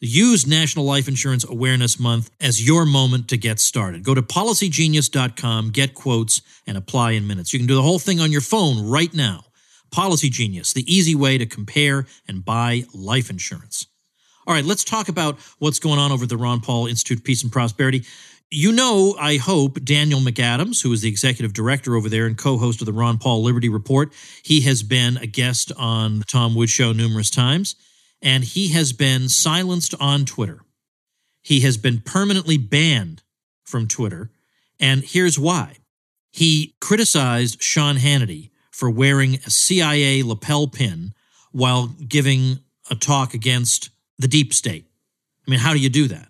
Use 0.00 0.48
National 0.48 0.84
Life 0.84 1.06
Insurance 1.06 1.44
Awareness 1.44 2.00
Month 2.00 2.30
as 2.40 2.66
your 2.66 2.84
moment 2.84 3.28
to 3.28 3.36
get 3.36 3.60
started. 3.60 4.02
Go 4.02 4.14
to 4.14 4.22
policygenius.com, 4.22 5.70
get 5.70 5.94
quotes, 5.94 6.42
and 6.66 6.76
apply 6.76 7.12
in 7.12 7.28
minutes. 7.28 7.52
You 7.52 7.60
can 7.60 7.68
do 7.68 7.76
the 7.76 7.82
whole 7.82 8.00
thing 8.00 8.18
on 8.18 8.32
your 8.32 8.40
phone 8.40 8.90
right 8.90 9.14
now. 9.14 9.44
Policy 9.92 10.28
Genius, 10.28 10.72
the 10.72 10.92
easy 10.92 11.14
way 11.14 11.38
to 11.38 11.46
compare 11.46 12.06
and 12.26 12.44
buy 12.44 12.82
life 12.92 13.30
insurance. 13.30 13.86
All 14.48 14.54
right, 14.54 14.64
let's 14.64 14.82
talk 14.82 15.08
about 15.08 15.38
what's 15.60 15.78
going 15.78 16.00
on 16.00 16.10
over 16.10 16.24
at 16.24 16.28
the 16.28 16.36
Ron 16.36 16.60
Paul 16.60 16.88
Institute 16.88 17.18
of 17.18 17.24
Peace 17.24 17.44
and 17.44 17.52
Prosperity. 17.52 18.04
You 18.50 18.70
know, 18.70 19.16
I 19.18 19.38
hope, 19.38 19.82
Daniel 19.82 20.20
McAdams, 20.20 20.82
who 20.82 20.92
is 20.92 21.02
the 21.02 21.08
executive 21.08 21.52
director 21.52 21.96
over 21.96 22.08
there 22.08 22.26
and 22.26 22.38
co 22.38 22.58
host 22.58 22.80
of 22.80 22.86
the 22.86 22.92
Ron 22.92 23.18
Paul 23.18 23.42
Liberty 23.42 23.68
Report. 23.68 24.12
He 24.44 24.60
has 24.62 24.82
been 24.84 25.16
a 25.16 25.26
guest 25.26 25.72
on 25.76 26.20
the 26.20 26.24
Tom 26.24 26.54
Wood 26.54 26.70
Show 26.70 26.92
numerous 26.92 27.30
times 27.30 27.74
and 28.22 28.44
he 28.44 28.68
has 28.68 28.92
been 28.92 29.28
silenced 29.28 29.94
on 30.00 30.24
Twitter. 30.24 30.60
He 31.42 31.60
has 31.60 31.76
been 31.76 32.00
permanently 32.00 32.56
banned 32.56 33.22
from 33.64 33.86
Twitter. 33.86 34.30
And 34.80 35.04
here's 35.04 35.38
why 35.38 35.76
he 36.30 36.74
criticized 36.80 37.62
Sean 37.62 37.96
Hannity 37.96 38.50
for 38.70 38.90
wearing 38.90 39.36
a 39.46 39.50
CIA 39.50 40.22
lapel 40.22 40.66
pin 40.66 41.14
while 41.52 41.86
giving 41.86 42.58
a 42.90 42.94
talk 42.94 43.32
against 43.32 43.90
the 44.18 44.28
deep 44.28 44.52
state. 44.52 44.86
I 45.46 45.50
mean, 45.50 45.60
how 45.60 45.72
do 45.72 45.78
you 45.78 45.88
do 45.88 46.08
that? 46.08 46.28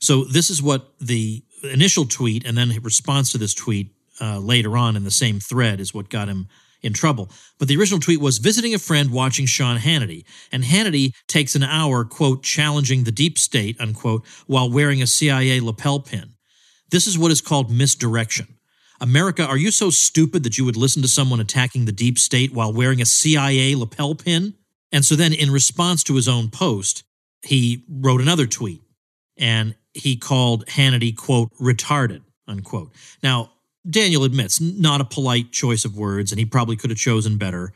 So, 0.00 0.24
this 0.24 0.50
is 0.50 0.62
what 0.62 0.98
the 1.00 1.44
initial 1.72 2.06
tweet 2.06 2.44
and 2.44 2.56
then 2.56 2.78
response 2.82 3.32
to 3.32 3.38
this 3.38 3.54
tweet 3.54 3.94
uh, 4.20 4.38
later 4.38 4.76
on 4.76 4.96
in 4.96 5.04
the 5.04 5.10
same 5.10 5.40
thread 5.40 5.80
is 5.80 5.92
what 5.94 6.08
got 6.08 6.28
him 6.28 6.48
in 6.82 6.92
trouble. 6.92 7.30
But 7.58 7.68
the 7.68 7.76
original 7.76 8.00
tweet 8.00 8.20
was 8.20 8.38
visiting 8.38 8.74
a 8.74 8.78
friend 8.78 9.10
watching 9.10 9.46
Sean 9.46 9.78
Hannity, 9.78 10.24
and 10.52 10.64
Hannity 10.64 11.12
takes 11.26 11.54
an 11.54 11.62
hour, 11.62 12.04
quote, 12.04 12.42
challenging 12.42 13.04
the 13.04 13.12
deep 13.12 13.38
state, 13.38 13.80
unquote, 13.80 14.24
while 14.46 14.70
wearing 14.70 15.02
a 15.02 15.06
CIA 15.06 15.60
lapel 15.60 16.00
pin. 16.00 16.34
This 16.90 17.06
is 17.06 17.18
what 17.18 17.32
is 17.32 17.40
called 17.40 17.70
misdirection. 17.70 18.46
America, 19.00 19.44
are 19.44 19.58
you 19.58 19.70
so 19.70 19.90
stupid 19.90 20.42
that 20.44 20.56
you 20.56 20.64
would 20.64 20.76
listen 20.76 21.02
to 21.02 21.08
someone 21.08 21.40
attacking 21.40 21.84
the 21.84 21.92
deep 21.92 22.18
state 22.18 22.52
while 22.52 22.72
wearing 22.72 23.02
a 23.02 23.06
CIA 23.06 23.74
lapel 23.74 24.14
pin? 24.14 24.54
And 24.92 25.04
so 25.04 25.16
then, 25.16 25.32
in 25.32 25.50
response 25.50 26.02
to 26.04 26.14
his 26.14 26.28
own 26.28 26.48
post, 26.48 27.02
he 27.42 27.84
wrote 27.88 28.20
another 28.20 28.46
tweet 28.46 28.82
and 29.36 29.74
he 29.96 30.16
called 30.16 30.66
Hannity, 30.66 31.16
quote, 31.16 31.50
retarded, 31.60 32.22
unquote. 32.46 32.92
Now, 33.22 33.52
Daniel 33.88 34.24
admits, 34.24 34.60
not 34.60 35.00
a 35.00 35.04
polite 35.04 35.52
choice 35.52 35.84
of 35.84 35.96
words, 35.96 36.32
and 36.32 36.38
he 36.38 36.44
probably 36.44 36.76
could 36.76 36.90
have 36.90 36.98
chosen 36.98 37.38
better, 37.38 37.72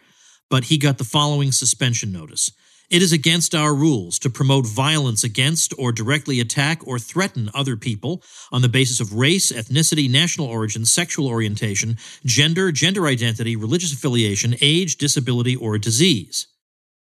but 0.48 0.64
he 0.64 0.78
got 0.78 0.98
the 0.98 1.04
following 1.04 1.52
suspension 1.52 2.12
notice. 2.12 2.50
It 2.90 3.02
is 3.02 3.12
against 3.12 3.54
our 3.54 3.72
rules 3.72 4.18
to 4.18 4.28
promote 4.30 4.66
violence 4.66 5.22
against 5.22 5.72
or 5.78 5.92
directly 5.92 6.40
attack 6.40 6.84
or 6.84 6.98
threaten 6.98 7.48
other 7.54 7.76
people 7.76 8.20
on 8.50 8.62
the 8.62 8.68
basis 8.68 8.98
of 8.98 9.14
race, 9.14 9.52
ethnicity, 9.52 10.10
national 10.10 10.48
origin, 10.48 10.84
sexual 10.84 11.28
orientation, 11.28 11.98
gender, 12.24 12.72
gender 12.72 13.06
identity, 13.06 13.54
religious 13.54 13.92
affiliation, 13.92 14.56
age, 14.60 14.96
disability, 14.96 15.54
or 15.54 15.78
disease. 15.78 16.48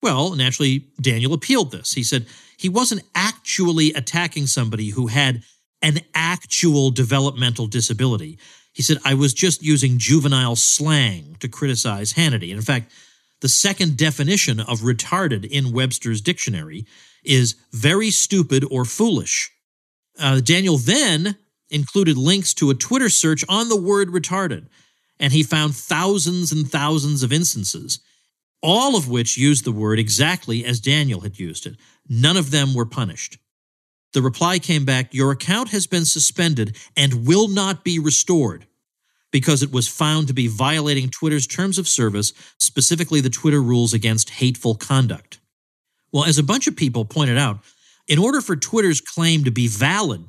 Well, 0.02 0.36
naturally, 0.36 0.86
Daniel 1.00 1.34
appealed 1.34 1.72
this. 1.72 1.94
He 1.94 2.04
said 2.04 2.26
he 2.58 2.70
wasn't 2.70 3.04
actually 3.14 3.94
attacking 3.94 4.48
somebody 4.48 4.90
who 4.90 5.08
had 5.08 5.44
an 5.82 6.00
actual 6.14 6.92
developmental 6.92 7.68
disability. 7.68 8.38
He 8.74 8.84
said, 8.84 8.98
I 9.04 9.14
was 9.14 9.34
just 9.34 9.62
using 9.64 9.98
juvenile 9.98 10.56
slang 10.56 11.36
to 11.40 11.48
criticize 11.48 12.14
Hannity. 12.14 12.50
And 12.50 12.58
in 12.58 12.62
fact, 12.62 12.92
the 13.42 13.50
second 13.50 13.98
definition 13.98 14.60
of 14.60 14.82
retarded 14.82 15.46
in 15.46 15.74
Webster's 15.74 16.22
dictionary 16.22 16.86
is 17.24 17.56
very 17.72 18.12
stupid 18.12 18.64
or 18.70 18.86
foolish. 18.86 19.52
Uh, 20.20 20.40
Daniel 20.40 20.78
then 20.78 21.36
included 21.70 22.18
links 22.18 22.54
to 22.56 22.70
a 22.70 22.76
Twitter 22.76 23.10
search 23.10 23.44
on 23.50 23.70
the 23.70 23.80
word 23.80 24.10
retarded, 24.10 24.68
and 25.20 25.34
he 25.34 25.42
found 25.44 25.76
thousands 25.76 26.52
and 26.52 26.70
thousands 26.70 27.24
of 27.24 27.34
instances, 27.34 28.00
all 28.62 28.96
of 28.96 29.10
which 29.10 29.38
used 29.38 29.66
the 29.66 29.72
word 29.72 30.00
exactly 30.00 30.66
as 30.66 30.80
Daniel 30.80 31.22
had 31.22 31.40
used 31.40 31.66
it. 31.66 31.76
None 32.08 32.38
of 32.38 32.52
them 32.52 32.74
were 32.74 32.86
punished. 32.86 33.38
The 34.14 34.22
reply 34.22 34.60
came 34.60 34.86
back 34.86 35.14
Your 35.14 35.32
account 35.32 35.70
has 35.70 35.88
been 35.88 36.06
suspended 36.06 36.78
and 36.96 37.26
will 37.26 37.48
not 37.48 37.84
be 37.84 37.98
restored 38.00 38.68
because 39.32 39.64
it 39.64 39.72
was 39.72 39.88
found 39.88 40.28
to 40.28 40.34
be 40.34 40.48
violating 40.48 41.10
Twitter's 41.10 41.48
terms 41.48 41.78
of 41.78 41.88
service, 41.88 42.34
specifically 42.60 43.22
the 43.22 43.30
Twitter 43.30 43.62
rules 43.62 43.94
against 43.94 44.32
hateful 44.32 44.76
conduct. 44.76 45.40
Well, 46.12 46.26
as 46.26 46.38
a 46.38 46.44
bunch 46.44 46.68
of 46.68 46.76
people 46.76 47.06
pointed 47.06 47.38
out, 47.38 47.60
in 48.08 48.20
order 48.20 48.42
for 48.42 48.58
Twitter's 48.58 49.00
claim 49.00 49.46
to 49.46 49.52
be 49.52 49.68
valid, 49.68 50.26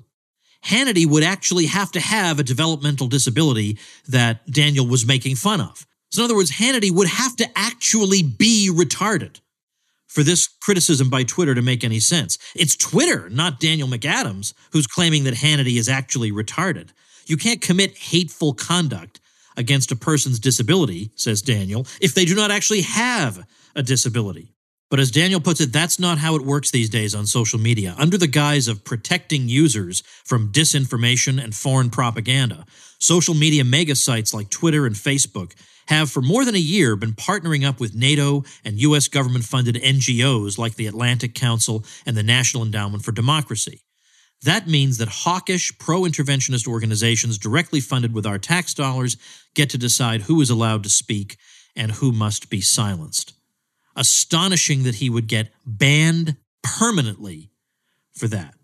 Hannity 0.64 1.04
would 1.04 1.24
actually 1.24 1.66
have 1.66 1.90
to 1.92 2.00
have 2.00 2.38
a 2.38 2.44
developmental 2.44 3.08
disability 3.08 3.78
that 4.08 4.48
Daniel 4.48 4.86
was 4.86 5.04
making 5.04 5.34
fun 5.34 5.60
of. 5.60 5.86
So, 6.12 6.20
in 6.20 6.26
other 6.26 6.36
words, 6.36 6.52
Hannity 6.52 6.90
would 6.90 7.08
have 7.08 7.36
to 7.36 7.48
actually 7.56 8.22
be 8.22 8.70
retarded 8.70 9.40
for 10.06 10.22
this 10.22 10.46
criticism 10.46 11.08
by 11.08 11.22
Twitter 11.22 11.54
to 11.54 11.62
make 11.62 11.82
any 11.82 12.00
sense. 12.00 12.38
It's 12.54 12.76
Twitter, 12.76 13.30
not 13.30 13.58
Daniel 13.58 13.88
McAdams, 13.88 14.52
who's 14.72 14.86
claiming 14.86 15.24
that 15.24 15.34
Hannity 15.34 15.78
is 15.78 15.88
actually 15.88 16.30
retarded. 16.30 16.90
You 17.24 17.38
can't 17.38 17.62
commit 17.62 17.96
hateful 17.96 18.52
conduct 18.52 19.20
against 19.56 19.90
a 19.90 19.96
person's 19.96 20.38
disability, 20.38 21.10
says 21.16 21.40
Daniel, 21.40 21.86
if 21.98 22.14
they 22.14 22.26
do 22.26 22.34
not 22.34 22.50
actually 22.50 22.82
have 22.82 23.46
a 23.74 23.82
disability. 23.82 24.52
But 24.90 25.00
as 25.00 25.10
Daniel 25.10 25.40
puts 25.40 25.62
it, 25.62 25.72
that's 25.72 25.98
not 25.98 26.18
how 26.18 26.36
it 26.36 26.42
works 26.42 26.70
these 26.70 26.90
days 26.90 27.14
on 27.14 27.24
social 27.24 27.58
media. 27.58 27.94
Under 27.96 28.18
the 28.18 28.26
guise 28.26 28.68
of 28.68 28.84
protecting 28.84 29.48
users 29.48 30.02
from 30.24 30.52
disinformation 30.52 31.42
and 31.42 31.54
foreign 31.54 31.88
propaganda, 31.88 32.66
social 32.98 33.32
media 33.32 33.64
mega 33.64 33.96
sites 33.96 34.34
like 34.34 34.50
Twitter 34.50 34.84
and 34.84 34.94
Facebook 34.94 35.54
have 35.92 36.10
for 36.10 36.22
more 36.22 36.44
than 36.44 36.54
a 36.54 36.58
year 36.58 36.96
been 36.96 37.12
partnering 37.12 37.66
up 37.66 37.78
with 37.78 37.94
NATO 37.94 38.44
and 38.64 38.80
U.S. 38.80 39.08
government 39.08 39.44
funded 39.44 39.76
NGOs 39.76 40.58
like 40.58 40.74
the 40.74 40.86
Atlantic 40.86 41.34
Council 41.34 41.84
and 42.06 42.16
the 42.16 42.22
National 42.22 42.64
Endowment 42.64 43.04
for 43.04 43.12
Democracy. 43.12 43.82
That 44.42 44.66
means 44.66 44.98
that 44.98 45.08
hawkish, 45.08 45.78
pro 45.78 46.02
interventionist 46.02 46.66
organizations 46.66 47.38
directly 47.38 47.80
funded 47.80 48.12
with 48.12 48.26
our 48.26 48.38
tax 48.38 48.74
dollars 48.74 49.16
get 49.54 49.70
to 49.70 49.78
decide 49.78 50.22
who 50.22 50.40
is 50.40 50.50
allowed 50.50 50.82
to 50.82 50.90
speak 50.90 51.36
and 51.76 51.92
who 51.92 52.10
must 52.10 52.50
be 52.50 52.60
silenced. 52.60 53.34
Astonishing 53.94 54.82
that 54.84 54.96
he 54.96 55.10
would 55.10 55.28
get 55.28 55.52
banned 55.64 56.36
permanently 56.62 57.50
for 58.14 58.26
that, 58.28 58.54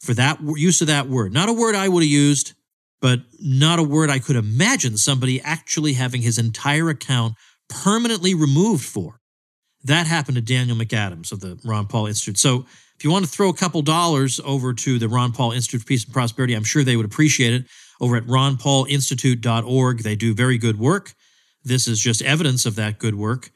for 0.00 0.14
that 0.14 0.40
use 0.40 0.80
of 0.80 0.86
that 0.86 1.08
word. 1.08 1.32
Not 1.32 1.48
a 1.48 1.52
word 1.52 1.74
I 1.74 1.88
would 1.88 2.02
have 2.02 2.10
used, 2.10 2.54
but 3.00 3.20
not 3.40 3.78
a 3.78 3.82
word 3.82 4.10
I 4.10 4.18
could 4.18 4.36
imagine 4.36 4.96
somebody 4.96 5.40
actually 5.40 5.94
having 5.94 6.22
his 6.22 6.38
entire 6.38 6.88
account 6.90 7.34
permanently 7.68 8.34
removed 8.34 8.84
for. 8.84 9.20
That 9.84 10.06
happened 10.06 10.36
to 10.36 10.42
Daniel 10.42 10.76
McAdams 10.76 11.32
of 11.32 11.40
the 11.40 11.58
Ron 11.64 11.86
Paul 11.86 12.06
Institute. 12.06 12.38
So 12.38 12.66
If 13.00 13.04
you 13.04 13.10
want 13.10 13.24
to 13.24 13.30
throw 13.30 13.48
a 13.48 13.54
couple 13.54 13.80
dollars 13.80 14.40
over 14.44 14.74
to 14.74 14.98
the 14.98 15.08
Ron 15.08 15.32
Paul 15.32 15.52
Institute 15.52 15.80
for 15.80 15.86
Peace 15.86 16.04
and 16.04 16.12
Prosperity, 16.12 16.52
I'm 16.52 16.64
sure 16.64 16.84
they 16.84 16.96
would 16.96 17.06
appreciate 17.06 17.54
it. 17.54 17.64
Over 17.98 18.16
at 18.16 18.26
ronpaulinstitute.org, 18.26 20.02
they 20.02 20.16
do 20.16 20.34
very 20.34 20.58
good 20.58 20.78
work. 20.78 21.14
This 21.64 21.88
is 21.88 21.98
just 21.98 22.20
evidence 22.20 22.66
of 22.66 22.76
that 22.76 22.98
good 22.98 23.14
work. 23.14 23.50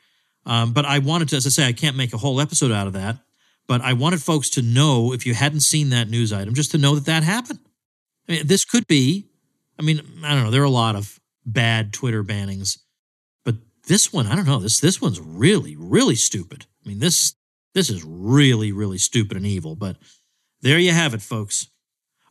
Um, 0.46 0.72
but 0.72 0.86
I 0.86 0.98
wanted 0.98 1.28
to, 1.28 1.36
as 1.36 1.46
I 1.46 1.50
say, 1.50 1.66
I 1.66 1.72
can't 1.74 1.94
make 1.96 2.14
a 2.14 2.18
whole 2.18 2.40
episode 2.40 2.72
out 2.72 2.86
of 2.86 2.94
that. 2.94 3.18
But 3.66 3.82
I 3.82 3.92
wanted 3.92 4.22
folks 4.22 4.48
to 4.50 4.62
know, 4.62 5.12
if 5.12 5.26
you 5.26 5.34
hadn't 5.34 5.60
seen 5.60 5.90
that 5.90 6.08
news 6.08 6.32
item, 6.32 6.54
just 6.54 6.70
to 6.70 6.78
know 6.78 6.94
that 6.94 7.04
that 7.06 7.22
happened. 7.22 7.60
I 8.28 8.32
mean, 8.32 8.46
this 8.46 8.64
could 8.64 8.86
be, 8.86 9.28
I 9.78 9.82
mean, 9.82 10.00
I 10.22 10.34
don't 10.34 10.44
know, 10.44 10.50
there 10.50 10.62
are 10.62 10.64
a 10.64 10.70
lot 10.70 10.96
of 10.96 11.20
bad 11.44 11.92
Twitter 11.92 12.22
bannings, 12.22 12.78
but 13.44 13.56
this 13.86 14.12
one, 14.12 14.26
I 14.26 14.36
don't 14.36 14.46
know, 14.46 14.58
this 14.58 14.80
this 14.80 15.00
one's 15.00 15.20
really, 15.20 15.76
really 15.76 16.14
stupid. 16.14 16.66
I 16.84 16.88
mean, 16.88 16.98
this 16.98 17.34
this 17.74 17.90
is 17.90 18.04
really, 18.04 18.72
really 18.72 18.98
stupid 18.98 19.36
and 19.36 19.46
evil. 19.46 19.76
But 19.76 19.96
there 20.62 20.78
you 20.78 20.92
have 20.92 21.12
it, 21.12 21.22
folks. 21.22 21.68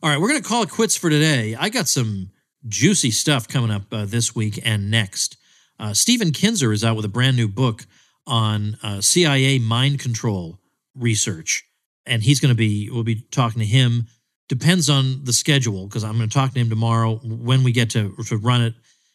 All 0.02 0.10
right, 0.10 0.20
we're 0.20 0.28
going 0.28 0.42
to 0.42 0.48
call 0.48 0.62
it 0.62 0.70
quits 0.70 0.96
for 0.96 1.08
today. 1.08 1.54
I 1.54 1.68
got 1.68 1.88
some 1.88 2.30
juicy 2.66 3.10
stuff 3.10 3.46
coming 3.46 3.70
up 3.70 3.84
uh, 3.92 4.06
this 4.06 4.34
week 4.34 4.58
and 4.64 4.90
next. 4.90 5.36
Uh, 5.78 5.92
Stephen 5.92 6.32
Kinzer 6.32 6.72
is 6.72 6.84
out 6.84 6.96
with 6.96 7.04
a 7.04 7.10
brand 7.10 7.36
new 7.36 7.48
book 7.48 7.86
on 8.26 8.76
uh, 8.82 9.00
CIA 9.00 9.58
mind 9.58 10.00
control 10.00 10.58
research, 10.94 11.64
and 12.06 12.22
he's 12.22 12.40
going 12.40 12.50
to 12.50 12.56
be. 12.56 12.90
We'll 12.90 13.02
be 13.02 13.26
talking 13.30 13.60
to 13.60 13.66
him. 13.66 14.06
Depends 14.48 14.90
on 14.90 15.24
the 15.24 15.32
schedule 15.32 15.86
because 15.86 16.04
I'm 16.04 16.16
going 16.16 16.28
to 16.28 16.34
talk 16.34 16.52
to 16.52 16.58
him 16.58 16.68
tomorrow. 16.68 17.16
When 17.16 17.64
we 17.64 17.72
get 17.72 17.90
to 17.90 18.14
to 18.26 18.36
run 18.36 18.62
it 18.62 18.74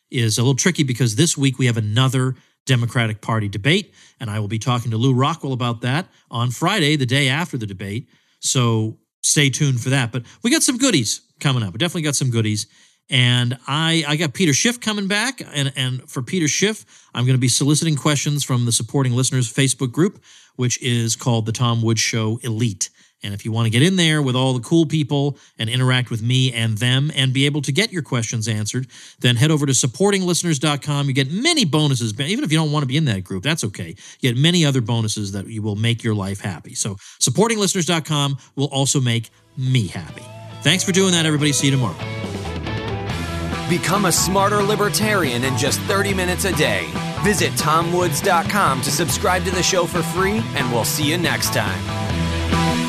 is 0.09 0.37
a 0.37 0.41
little 0.41 0.55
tricky 0.55 0.83
because 0.83 1.15
this 1.15 1.37
week 1.37 1.59
we 1.59 1.67
have 1.67 1.77
another 1.77 2.35
Democratic 2.65 3.21
Party 3.21 3.47
debate, 3.47 3.93
and 4.19 4.29
I 4.29 4.39
will 4.39 4.47
be 4.47 4.59
talking 4.59 4.91
to 4.91 4.97
Lew 4.97 5.13
Rockwell 5.13 5.53
about 5.53 5.81
that 5.81 6.07
on 6.29 6.51
Friday, 6.51 6.95
the 6.95 7.05
day 7.05 7.27
after 7.29 7.57
the 7.57 7.67
debate. 7.67 8.09
So 8.39 8.97
stay 9.21 9.49
tuned 9.49 9.81
for 9.81 9.89
that. 9.89 10.11
But 10.11 10.23
we 10.43 10.51
got 10.51 10.63
some 10.63 10.77
goodies 10.77 11.21
coming 11.39 11.63
up. 11.63 11.73
We 11.73 11.77
definitely 11.77 12.03
got 12.03 12.15
some 12.15 12.31
goodies. 12.31 12.67
And 13.09 13.57
I, 13.67 14.03
I 14.07 14.15
got 14.17 14.33
Peter 14.33 14.53
Schiff 14.53 14.79
coming 14.79 15.07
back. 15.07 15.41
And, 15.53 15.73
and 15.75 16.07
for 16.09 16.21
Peter 16.21 16.47
Schiff, 16.47 16.85
I'm 17.13 17.25
going 17.25 17.35
to 17.35 17.41
be 17.41 17.47
soliciting 17.47 17.95
questions 17.95 18.43
from 18.43 18.65
the 18.65 18.71
supporting 18.71 19.13
listeners 19.13 19.51
Facebook 19.51 19.91
group, 19.91 20.21
which 20.57 20.81
is 20.81 21.15
called 21.15 21.45
the 21.47 21.51
Tom 21.51 21.81
Woods 21.81 22.01
Show 22.01 22.39
Elite. 22.43 22.89
And 23.21 23.33
if 23.33 23.43
you 23.43 23.51
want 23.51 23.65
to 23.65 23.69
get 23.69 23.81
in 23.81 23.95
there 23.95 24.21
with 24.21 24.35
all 24.35 24.53
the 24.53 24.61
cool 24.61 24.85
people 24.85 25.37
and 25.57 25.69
interact 25.69 26.09
with 26.09 26.21
me 26.21 26.53
and 26.53 26.77
them 26.77 27.11
and 27.15 27.33
be 27.33 27.45
able 27.45 27.61
to 27.63 27.71
get 27.71 27.91
your 27.91 28.01
questions 28.01 28.47
answered, 28.47 28.87
then 29.19 29.35
head 29.35 29.51
over 29.51 29.65
to 29.65 29.73
supportinglisteners.com. 29.73 31.07
You 31.07 31.13
get 31.13 31.31
many 31.31 31.65
bonuses, 31.65 32.17
even 32.19 32.43
if 32.43 32.51
you 32.51 32.57
don't 32.57 32.71
want 32.71 32.83
to 32.83 32.87
be 32.87 32.97
in 32.97 33.05
that 33.05 33.23
group, 33.23 33.43
that's 33.43 33.63
okay. 33.65 33.95
You 34.19 34.33
get 34.33 34.37
many 34.37 34.65
other 34.65 34.81
bonuses 34.81 35.33
that 35.33 35.45
will 35.61 35.75
make 35.75 36.03
your 36.03 36.15
life 36.15 36.39
happy. 36.39 36.75
So 36.75 36.95
supportinglisteners.com 37.19 38.37
will 38.55 38.67
also 38.67 39.01
make 39.01 39.29
me 39.57 39.87
happy. 39.87 40.23
Thanks 40.61 40.83
for 40.83 40.91
doing 40.91 41.11
that, 41.11 41.25
everybody. 41.25 41.51
See 41.51 41.67
you 41.67 41.71
tomorrow. 41.71 41.97
Become 43.69 44.05
a 44.05 44.11
smarter 44.11 44.63
libertarian 44.63 45.43
in 45.43 45.55
just 45.57 45.79
30 45.81 46.13
minutes 46.13 46.45
a 46.45 46.55
day. 46.55 46.89
Visit 47.23 47.51
tomwoods.com 47.53 48.81
to 48.81 48.91
subscribe 48.91 49.43
to 49.43 49.51
the 49.51 49.61
show 49.61 49.85
for 49.85 50.01
free, 50.01 50.41
and 50.55 50.71
we'll 50.71 50.85
see 50.85 51.07
you 51.09 51.17
next 51.17 51.53
time. 51.53 52.88